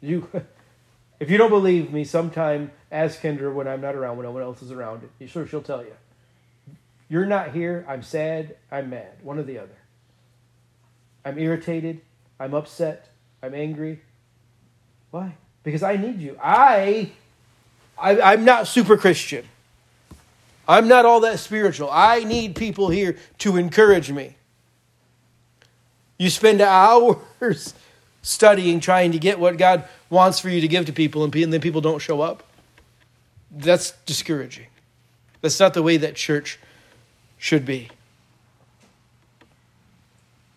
You, 0.00 0.28
if 1.20 1.30
you 1.30 1.38
don't 1.38 1.50
believe 1.50 1.92
me, 1.92 2.04
sometime 2.04 2.72
ask 2.90 3.20
Kendra 3.20 3.52
when 3.52 3.68
I'm 3.68 3.80
not 3.80 3.94
around, 3.94 4.16
when 4.16 4.26
no 4.26 4.32
one 4.32 4.42
else 4.42 4.62
is 4.62 4.72
around. 4.72 5.08
Sure 5.26 5.46
she'll 5.46 5.62
tell 5.62 5.82
you. 5.82 5.94
You're 7.08 7.26
not 7.26 7.52
here. 7.52 7.86
I'm 7.88 8.02
sad. 8.02 8.56
I'm 8.70 8.90
mad. 8.90 9.12
One 9.22 9.38
or 9.38 9.42
the 9.42 9.58
other. 9.58 9.76
I'm 11.24 11.38
irritated. 11.38 12.00
I'm 12.38 12.54
upset. 12.54 13.08
I'm 13.42 13.54
angry. 13.54 14.00
Why? 15.10 15.34
Because 15.62 15.82
I 15.82 15.96
need 15.96 16.20
you. 16.20 16.38
I, 16.42 17.10
I 17.98 18.20
I'm 18.20 18.44
not 18.44 18.66
super 18.66 18.96
Christian. 18.96 19.44
I'm 20.66 20.86
not 20.86 21.06
all 21.06 21.20
that 21.20 21.38
spiritual. 21.38 21.88
I 21.90 22.24
need 22.24 22.54
people 22.54 22.90
here 22.90 23.16
to 23.38 23.56
encourage 23.56 24.12
me. 24.12 24.36
You 26.18 26.30
spend 26.30 26.60
hours 26.60 27.74
studying, 28.22 28.80
trying 28.80 29.12
to 29.12 29.18
get 29.18 29.38
what 29.38 29.56
God 29.56 29.88
wants 30.10 30.40
for 30.40 30.48
you 30.48 30.60
to 30.60 30.68
give 30.68 30.86
to 30.86 30.92
people, 30.92 31.24
and 31.24 31.32
then 31.32 31.60
people 31.60 31.80
don't 31.80 32.00
show 32.00 32.20
up. 32.20 32.42
That's 33.50 33.92
discouraging. 34.04 34.66
That's 35.40 35.58
not 35.58 35.74
the 35.74 35.82
way 35.82 35.96
that 35.96 36.16
church 36.16 36.58
should 37.38 37.64
be. 37.64 37.88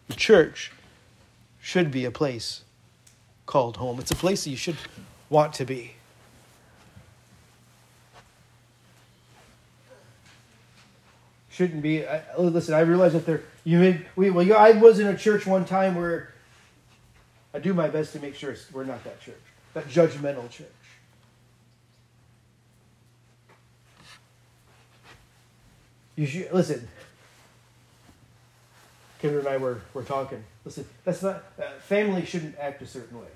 The 0.07 0.15
church 0.15 0.71
should 1.61 1.91
be 1.91 2.03
a 2.05 2.11
place 2.11 2.63
called 3.45 3.77
home. 3.77 3.99
It's 3.99 4.11
a 4.11 4.15
place 4.15 4.43
that 4.43 4.49
you 4.49 4.57
should 4.57 4.77
want 5.29 5.53
to 5.53 5.65
be. 5.65 5.93
Shouldn't 11.51 11.81
be. 11.81 12.07
I, 12.07 12.23
listen, 12.37 12.73
I 12.73 12.79
realize 12.79 13.13
that 13.13 13.25
there. 13.25 13.43
You 13.65 13.79
may, 13.79 14.01
we, 14.15 14.29
well, 14.29 14.45
you, 14.45 14.53
I 14.53 14.71
was 14.71 14.99
in 14.99 15.07
a 15.07 15.17
church 15.17 15.45
one 15.45 15.65
time 15.65 15.95
where 15.95 16.33
I 17.53 17.59
do 17.59 17.73
my 17.73 17.89
best 17.89 18.13
to 18.13 18.19
make 18.19 18.35
sure 18.35 18.55
we're 18.71 18.85
not 18.85 19.03
that 19.03 19.19
church, 19.21 19.41
that 19.73 19.87
judgmental 19.87 20.49
church. 20.49 20.67
You 26.15 26.25
should 26.25 26.51
listen. 26.53 26.87
Kendra 29.21 29.39
and 29.39 29.47
I 29.47 29.57
were, 29.57 29.81
were 29.93 30.03
talking. 30.03 30.43
Listen, 30.65 30.85
that's 31.03 31.21
not 31.21 31.43
uh, 31.59 31.79
family 31.79 32.25
shouldn't 32.25 32.57
act 32.57 32.81
a 32.81 32.87
certain 32.87 33.19
way. 33.19 33.27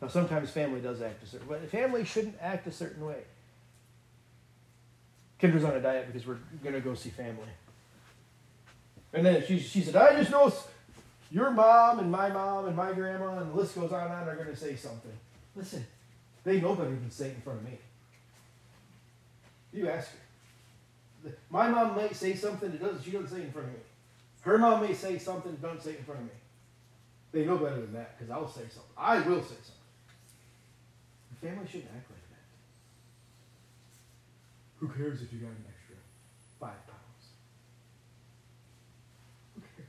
Now 0.00 0.08
sometimes 0.08 0.50
family 0.50 0.80
does 0.80 1.02
act 1.02 1.22
a 1.22 1.26
certain 1.26 1.48
way. 1.48 1.58
Family 1.66 2.04
shouldn't 2.04 2.36
act 2.40 2.66
a 2.66 2.72
certain 2.72 3.04
way. 3.04 3.22
Kendra's 5.40 5.64
on 5.64 5.76
a 5.76 5.80
diet 5.80 6.06
because 6.06 6.26
we're 6.26 6.38
gonna 6.62 6.80
go 6.80 6.94
see 6.94 7.10
family. 7.10 7.48
And 9.12 9.24
then 9.24 9.44
she, 9.46 9.58
she 9.58 9.80
said, 9.80 9.96
I 9.96 10.18
just 10.18 10.30
know 10.30 10.52
your 11.30 11.50
mom 11.50 11.98
and 12.00 12.10
my 12.10 12.28
mom 12.30 12.66
and 12.66 12.76
my 12.76 12.92
grandma 12.92 13.38
and 13.38 13.52
the 13.52 13.56
list 13.56 13.74
goes 13.74 13.92
on 13.92 14.04
and 14.04 14.12
on 14.12 14.28
are 14.28 14.36
gonna 14.36 14.56
say 14.56 14.76
something. 14.76 15.12
Listen, 15.54 15.86
they 16.44 16.60
know 16.60 16.74
better 16.74 16.90
than 16.90 17.10
say 17.10 17.28
it 17.28 17.36
in 17.36 17.40
front 17.42 17.60
of 17.60 17.64
me. 17.64 17.78
You 19.72 19.88
ask 19.88 20.10
her. 20.10 21.32
My 21.50 21.68
mom 21.68 21.96
might 21.96 22.14
say 22.14 22.34
something 22.34 22.70
that 22.70 22.80
doesn't 22.80 23.02
she 23.04 23.10
doesn't 23.10 23.28
say 23.28 23.42
in 23.42 23.52
front 23.52 23.68
of 23.68 23.74
me. 23.74 23.80
Her 24.40 24.58
mom 24.58 24.82
may 24.82 24.94
say 24.94 25.18
something, 25.18 25.56
don't 25.60 25.82
say 25.82 25.90
it 25.90 25.98
in 25.98 26.04
front 26.04 26.20
of 26.20 26.26
me. 26.26 26.32
They 27.32 27.44
know 27.44 27.58
better 27.58 27.80
than 27.80 27.92
that 27.92 28.16
because 28.16 28.30
I'll 28.30 28.48
say 28.48 28.62
something. 28.62 28.92
I 28.96 29.16
will 29.16 29.42
say 29.42 29.56
something. 29.62 29.74
The 31.30 31.48
family 31.48 31.66
shouldn't 31.66 31.90
act 31.94 32.10
like 32.10 32.20
that. 32.20 32.27
Who 34.80 34.88
cares 34.88 35.22
if 35.22 35.32
you 35.32 35.40
got 35.40 35.50
an 35.50 35.64
extra 35.68 35.96
five 36.60 36.86
pounds? 36.86 37.24
Who 39.54 39.62
cares? 39.76 39.88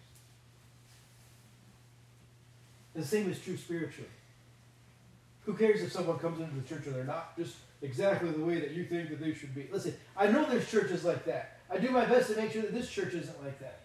the 2.95 3.05
same 3.05 3.29
is 3.29 3.39
true 3.39 3.57
spiritually. 3.57 4.09
Who 5.45 5.53
cares 5.53 5.81
if 5.81 5.91
someone 5.91 6.19
comes 6.19 6.39
into 6.39 6.55
the 6.55 6.67
church 6.67 6.85
and 6.85 6.95
they're 6.95 7.03
not 7.03 7.37
just 7.37 7.55
exactly 7.81 8.31
the 8.31 8.43
way 8.43 8.59
that 8.59 8.71
you 8.71 8.85
think 8.85 9.09
that 9.09 9.19
they 9.19 9.33
should 9.33 9.53
be? 9.53 9.67
Listen, 9.71 9.95
I 10.17 10.27
know 10.27 10.45
there's 10.49 10.69
churches 10.69 11.03
like 11.03 11.25
that. 11.25 11.59
I 11.71 11.77
do 11.77 11.89
my 11.89 12.05
best 12.05 12.31
to 12.31 12.37
make 12.37 12.51
sure 12.51 12.63
that 12.63 12.73
this 12.73 12.89
church 12.89 13.13
isn't 13.13 13.43
like 13.43 13.59
that. 13.59 13.81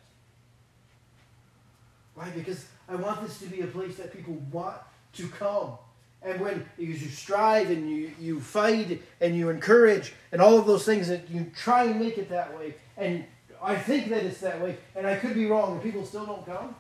Why? 2.14 2.30
Because 2.30 2.66
I 2.88 2.94
want 2.96 3.22
this 3.26 3.38
to 3.40 3.46
be 3.46 3.60
a 3.60 3.66
place 3.66 3.96
that 3.96 4.12
people 4.12 4.34
want 4.50 4.76
to 5.14 5.28
come. 5.28 5.78
And 6.24 6.40
when 6.40 6.66
you 6.78 6.96
strive 6.96 7.70
and 7.70 7.88
you, 7.88 8.10
you 8.18 8.40
fight 8.40 9.02
and 9.20 9.36
you 9.36 9.50
encourage 9.50 10.14
and 10.32 10.40
all 10.40 10.58
of 10.58 10.66
those 10.66 10.84
things 10.84 11.06
that 11.08 11.28
you 11.28 11.52
try 11.54 11.84
and 11.84 12.00
make 12.00 12.16
it 12.16 12.30
that 12.30 12.56
way, 12.56 12.74
and 12.96 13.24
I 13.62 13.76
think 13.76 14.08
that 14.08 14.24
it's 14.24 14.40
that 14.40 14.60
way, 14.60 14.76
and 14.96 15.06
I 15.06 15.16
could 15.16 15.34
be 15.34 15.46
wrong, 15.46 15.72
and 15.72 15.82
people 15.82 16.04
still 16.04 16.26
don't 16.26 16.44
come, 16.44 16.74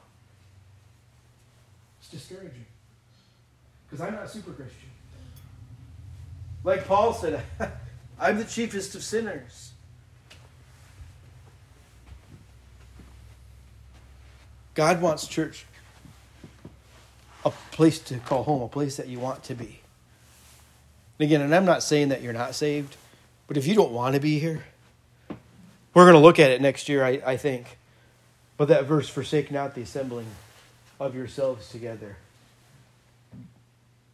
it's 2.00 2.10
discouraging. 2.10 2.64
Because 3.86 4.06
I'm 4.06 4.14
not 4.14 4.24
a 4.24 4.28
super 4.28 4.52
Christian. 4.52 4.88
Like 6.62 6.86
Paul 6.86 7.12
said, 7.12 7.42
I'm 8.18 8.38
the 8.38 8.44
chiefest 8.44 8.94
of 8.94 9.02
sinners. 9.02 9.72
God 14.74 15.00
wants 15.00 15.26
church 15.26 15.66
a 17.44 17.50
place 17.72 17.98
to 17.98 18.18
call 18.18 18.44
home, 18.44 18.62
a 18.62 18.68
place 18.68 18.96
that 18.96 19.08
you 19.08 19.18
want 19.18 19.42
to 19.44 19.54
be. 19.54 19.80
And 21.18 21.26
again, 21.26 21.40
and 21.40 21.54
I'm 21.54 21.64
not 21.64 21.82
saying 21.82 22.08
that 22.08 22.22
you're 22.22 22.32
not 22.32 22.54
saved, 22.54 22.96
but 23.46 23.56
if 23.56 23.66
you 23.66 23.74
don't 23.74 23.92
want 23.92 24.14
to 24.14 24.20
be 24.20 24.38
here, 24.38 24.64
we're 25.92 26.04
going 26.04 26.14
to 26.14 26.20
look 26.20 26.38
at 26.38 26.50
it 26.50 26.60
next 26.60 26.88
year, 26.88 27.04
I, 27.04 27.22
I 27.24 27.36
think. 27.36 27.78
But 28.56 28.68
that 28.68 28.84
verse, 28.84 29.08
forsake 29.08 29.50
not 29.50 29.74
the 29.74 29.82
assembling 29.82 30.26
of 30.98 31.14
yourselves 31.14 31.68
together. 31.68 32.16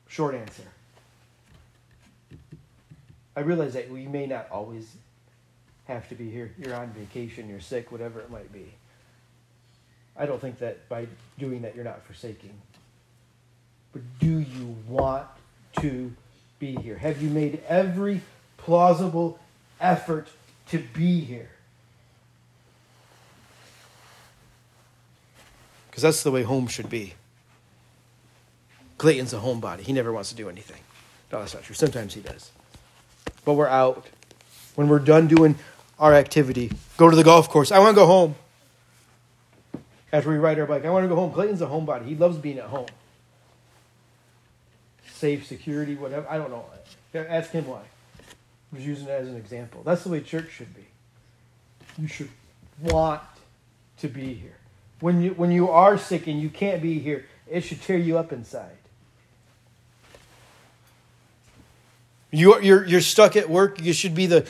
Short 0.08 0.34
answer. 0.34 0.64
I 3.36 3.40
realize 3.40 3.74
that 3.74 3.90
we 3.90 4.06
may 4.06 4.26
not 4.26 4.48
always 4.50 4.92
have 5.86 6.08
to 6.08 6.14
be 6.14 6.30
here. 6.30 6.52
You're 6.58 6.74
on 6.74 6.90
vacation, 6.90 7.48
you're 7.48 7.60
sick, 7.60 7.92
whatever 7.92 8.20
it 8.20 8.30
might 8.30 8.52
be. 8.52 8.72
I 10.16 10.26
don't 10.26 10.40
think 10.40 10.58
that 10.58 10.88
by 10.88 11.06
doing 11.38 11.62
that 11.62 11.74
you're 11.74 11.84
not 11.84 12.04
forsaking. 12.04 12.52
But 13.92 14.02
do 14.20 14.38
you 14.38 14.76
want 14.86 15.26
to 15.80 16.12
be 16.58 16.76
here? 16.76 16.96
Have 16.96 17.22
you 17.22 17.30
made 17.30 17.62
every 17.68 18.20
plausible 18.56 19.38
effort 19.80 20.28
to 20.68 20.78
be 20.78 21.20
here? 21.20 21.50
Because 25.90 26.02
that's 26.02 26.22
the 26.22 26.30
way 26.30 26.44
home 26.44 26.68
should 26.68 26.88
be. 26.88 27.14
Clayton's 28.98 29.32
a 29.32 29.38
homebody. 29.38 29.80
He 29.80 29.92
never 29.92 30.12
wants 30.12 30.28
to 30.28 30.36
do 30.36 30.48
anything. 30.48 30.80
No, 31.32 31.40
that's 31.40 31.54
not 31.54 31.62
true. 31.62 31.74
Sometimes 31.74 32.14
he 32.14 32.20
does. 32.20 32.50
But 33.44 33.54
we're 33.54 33.68
out. 33.68 34.06
When 34.74 34.88
we're 34.88 34.98
done 34.98 35.26
doing 35.26 35.56
our 35.98 36.14
activity, 36.14 36.70
go 36.96 37.10
to 37.10 37.16
the 37.16 37.24
golf 37.24 37.48
course. 37.48 37.72
I 37.72 37.78
want 37.78 37.90
to 37.90 37.94
go 37.94 38.06
home 38.06 38.34
after 40.12 40.30
we 40.30 40.36
ride 40.36 40.58
our 40.58 40.66
bike. 40.66 40.84
I 40.84 40.90
want 40.90 41.04
to 41.04 41.08
go 41.08 41.16
home. 41.16 41.32
Clayton's 41.32 41.62
a 41.62 41.66
homebody. 41.66 42.06
He 42.06 42.14
loves 42.14 42.36
being 42.36 42.58
at 42.58 42.66
home. 42.66 42.86
Safe, 45.20 45.46
security, 45.46 45.96
whatever. 45.96 46.26
I 46.30 46.38
don't 46.38 46.48
know. 46.48 46.64
Ask 47.14 47.50
him 47.50 47.66
why. 47.66 47.82
I'm 48.72 48.78
just 48.78 48.86
using 48.86 49.06
it 49.06 49.10
as 49.10 49.28
an 49.28 49.36
example. 49.36 49.82
That's 49.84 50.02
the 50.02 50.08
way 50.08 50.22
church 50.22 50.50
should 50.50 50.74
be. 50.74 50.86
You 51.98 52.08
should 52.08 52.30
want 52.80 53.20
to 53.98 54.08
be 54.08 54.32
here. 54.32 54.56
When 55.00 55.20
you 55.20 55.32
when 55.32 55.50
you 55.50 55.68
are 55.68 55.98
sick 55.98 56.26
and 56.26 56.40
you 56.40 56.48
can't 56.48 56.80
be 56.80 56.98
here, 56.98 57.26
it 57.46 57.60
should 57.60 57.82
tear 57.82 57.98
you 57.98 58.16
up 58.16 58.32
inside. 58.32 58.78
You're, 62.30 62.62
you're, 62.62 62.86
you're 62.86 63.00
stuck 63.02 63.36
at 63.36 63.50
work. 63.50 63.82
You 63.82 63.92
should 63.92 64.14
be 64.14 64.24
the 64.24 64.46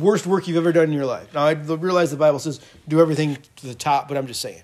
worst 0.00 0.26
work 0.26 0.48
you've 0.48 0.56
ever 0.56 0.72
done 0.72 0.84
in 0.84 0.92
your 0.92 1.04
life. 1.04 1.34
Now, 1.34 1.44
I 1.44 1.52
realize 1.52 2.10
the 2.10 2.16
Bible 2.16 2.38
says 2.38 2.60
do 2.88 2.98
everything 2.98 3.36
to 3.56 3.66
the 3.66 3.74
top, 3.74 4.08
but 4.08 4.16
I'm 4.16 4.26
just 4.26 4.40
saying. 4.40 4.62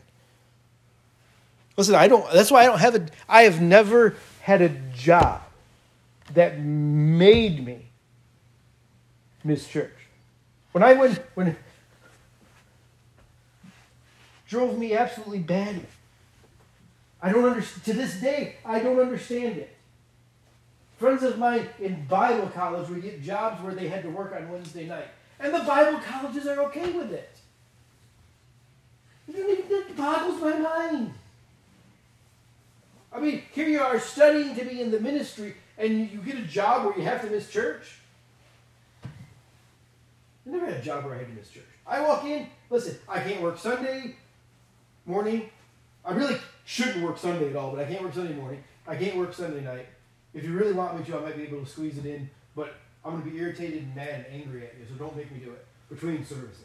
Listen, 1.77 1.97
I 1.97 2.09
don't, 2.09 2.25
that's 2.33 2.51
why 2.51 2.63
I 2.63 2.67
don't 2.67 2.79
have 2.79 2.95
a, 2.95 3.07
I 3.29 3.43
have 3.43 3.61
never 3.61 4.15
had 4.43 4.61
a 4.61 4.69
job 4.93 5.41
that 6.35 6.59
made 6.59 7.65
me 7.65 7.87
miss 9.45 9.69
church. 9.69 9.95
When 10.73 10.83
I 10.83 10.95
went, 10.95 11.23
when, 11.35 11.57
drove 14.49 14.77
me 14.77 14.95
absolutely 14.95 15.39
bad. 15.39 15.87
I 17.23 17.31
don't 17.31 17.45
understand, 17.45 17.85
to 17.85 17.93
this 17.93 18.21
day, 18.21 18.57
I 18.65 18.81
don't 18.81 18.99
understand 18.99 19.59
it. 19.59 19.77
Friends 20.99 21.23
of 21.23 21.39
mine 21.39 21.69
in 21.79 22.05
Bible 22.07 22.49
college 22.49 22.89
would 22.89 23.01
get 23.01 23.23
jobs 23.23 23.63
where 23.63 23.75
they 23.75 23.87
had 23.87 24.03
to 24.03 24.11
work 24.11 24.35
on 24.35 24.51
Wednesday 24.51 24.87
night. 24.87 25.07
And 25.39 25.55
the 25.55 25.61
Bible 25.61 26.01
colleges 26.01 26.49
are 26.49 26.61
okay 26.65 26.91
with 26.91 27.13
it. 27.13 27.31
It 29.29 29.97
boggles 29.97 30.41
my 30.41 30.59
mind. 30.59 31.15
I 33.15 33.21
mean, 33.21 33.43
here 33.53 33.69
you 33.69 33.81
are 33.81 34.01
studying 34.01 34.55
to 34.57 34.65
be 34.65 34.81
in 34.81 34.91
the 34.91 35.01
ministry, 35.01 35.55
and 35.77 36.11
you 36.11 36.19
get 36.19 36.37
a 36.37 36.43
job 36.43 36.87
where 36.87 36.97
you 36.97 37.05
have 37.05 37.21
to 37.23 37.29
miss 37.29 37.51
church. 37.51 37.99
I 39.05 39.09
never 40.51 40.67
had 40.67 40.77
a 40.77 40.83
job 40.83 41.05
where 41.05 41.15
I 41.15 41.19
had 41.19 41.29
to 41.29 41.35
miss 41.35 41.51
church. 41.51 41.65
I 41.87 42.01
walk 42.01 42.25
in, 42.25 42.47
listen, 42.71 42.97
I 43.09 43.21
can't 43.21 43.43
work 43.43 43.59
Sunday 43.59 44.17
morning. 45.05 45.51
I 46.05 46.13
really 46.13 46.37
shouldn't 46.65 47.05
work 47.05 47.19
Sunday 47.19 47.51
at 47.51 47.57
all, 47.57 47.71
but 47.71 47.81
I 47.81 47.85
can't 47.85 48.03
work 48.03 48.15
Sunday 48.15 48.35
morning. 48.35 48.63
I 48.87 48.97
can't 48.97 49.17
work 49.17 49.35
Sunday 49.35 49.63
night. 49.63 49.87
If 50.35 50.45
you 50.45 50.53
really 50.53 50.73
want 50.73 50.99
me 50.99 51.05
to, 51.05 51.19
I 51.19 51.21
might 51.21 51.37
be 51.37 51.43
able 51.43 51.61
to 51.61 51.71
squeeze 51.71 51.99
it 51.99 52.07
in, 52.07 52.31
but 52.57 52.75
I'm 53.05 53.13
going 53.13 53.25
to 53.25 53.31
be 53.31 53.39
irritated 53.39 53.83
and 53.83 53.95
mad 53.95 54.27
and 54.27 54.43
angry 54.43 54.63
at 54.63 54.75
you, 54.79 54.87
so 54.89 54.95
don't 54.95 55.17
make 55.17 55.31
me 55.31 55.39
do 55.39 55.51
it 55.51 55.65
between 55.91 56.25
services. 56.25 56.65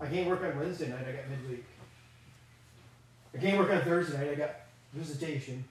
I 0.00 0.06
can't 0.06 0.28
work 0.28 0.42
on 0.42 0.58
Wednesday 0.58 0.88
night, 0.88 1.06
I 1.06 1.12
got 1.12 1.28
midweek. 1.28 1.64
I 3.34 3.38
can't 3.38 3.58
work 3.58 3.70
on 3.70 3.82
Thursday 3.82 4.16
night, 4.16 4.30
I 4.30 4.34
got 4.34 4.54
visitation. 4.94 5.64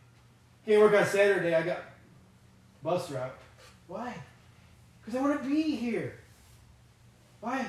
Can't 0.65 0.79
work 0.81 0.93
on 0.93 1.05
Saturday, 1.05 1.55
I 1.55 1.63
got 1.63 1.79
bus 2.83 3.09
route. 3.11 3.35
Why? 3.87 4.13
Because 4.99 5.19
I 5.19 5.21
want 5.21 5.41
to 5.41 5.49
be 5.49 5.75
here. 5.75 6.13
Why? 7.39 7.65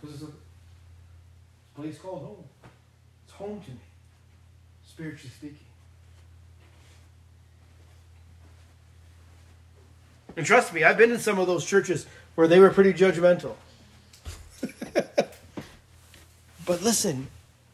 Because 0.00 0.22
it's 0.22 0.30
a 0.30 1.80
place 1.80 1.98
called 1.98 2.22
home. 2.22 2.44
It's 3.24 3.32
home 3.32 3.60
to 3.62 3.70
me, 3.70 3.80
spiritually 4.84 5.32
speaking. 5.34 5.58
And 10.36 10.44
trust 10.44 10.74
me, 10.74 10.84
I've 10.84 10.98
been 10.98 11.12
in 11.12 11.18
some 11.18 11.38
of 11.38 11.46
those 11.46 11.64
churches 11.64 12.06
where 12.34 12.46
they 12.46 12.60
were 12.60 12.68
pretty 12.68 12.92
judgmental. 12.92 13.54
but 16.66 16.82
listen, 16.82 17.28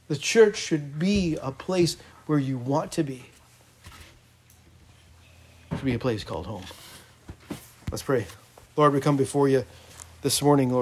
the 0.07 0.17
church 0.17 0.57
should 0.57 0.99
be 0.99 1.37
a 1.43 1.51
place 1.51 1.97
where 2.33 2.41
you 2.41 2.57
want 2.57 2.91
to 2.91 3.03
be. 3.03 3.23
Should 5.73 5.85
be 5.85 5.93
a 5.93 5.99
place 5.99 6.25
called 6.25 6.47
home. 6.47 6.65
Let's 7.91 8.03
pray. 8.03 8.27
Lord, 8.75 8.95
we 8.95 9.01
come 9.01 9.19
before 9.19 9.51
you 9.51 9.67
this 10.23 10.41
morning, 10.41 10.71
Lord. 10.71 10.81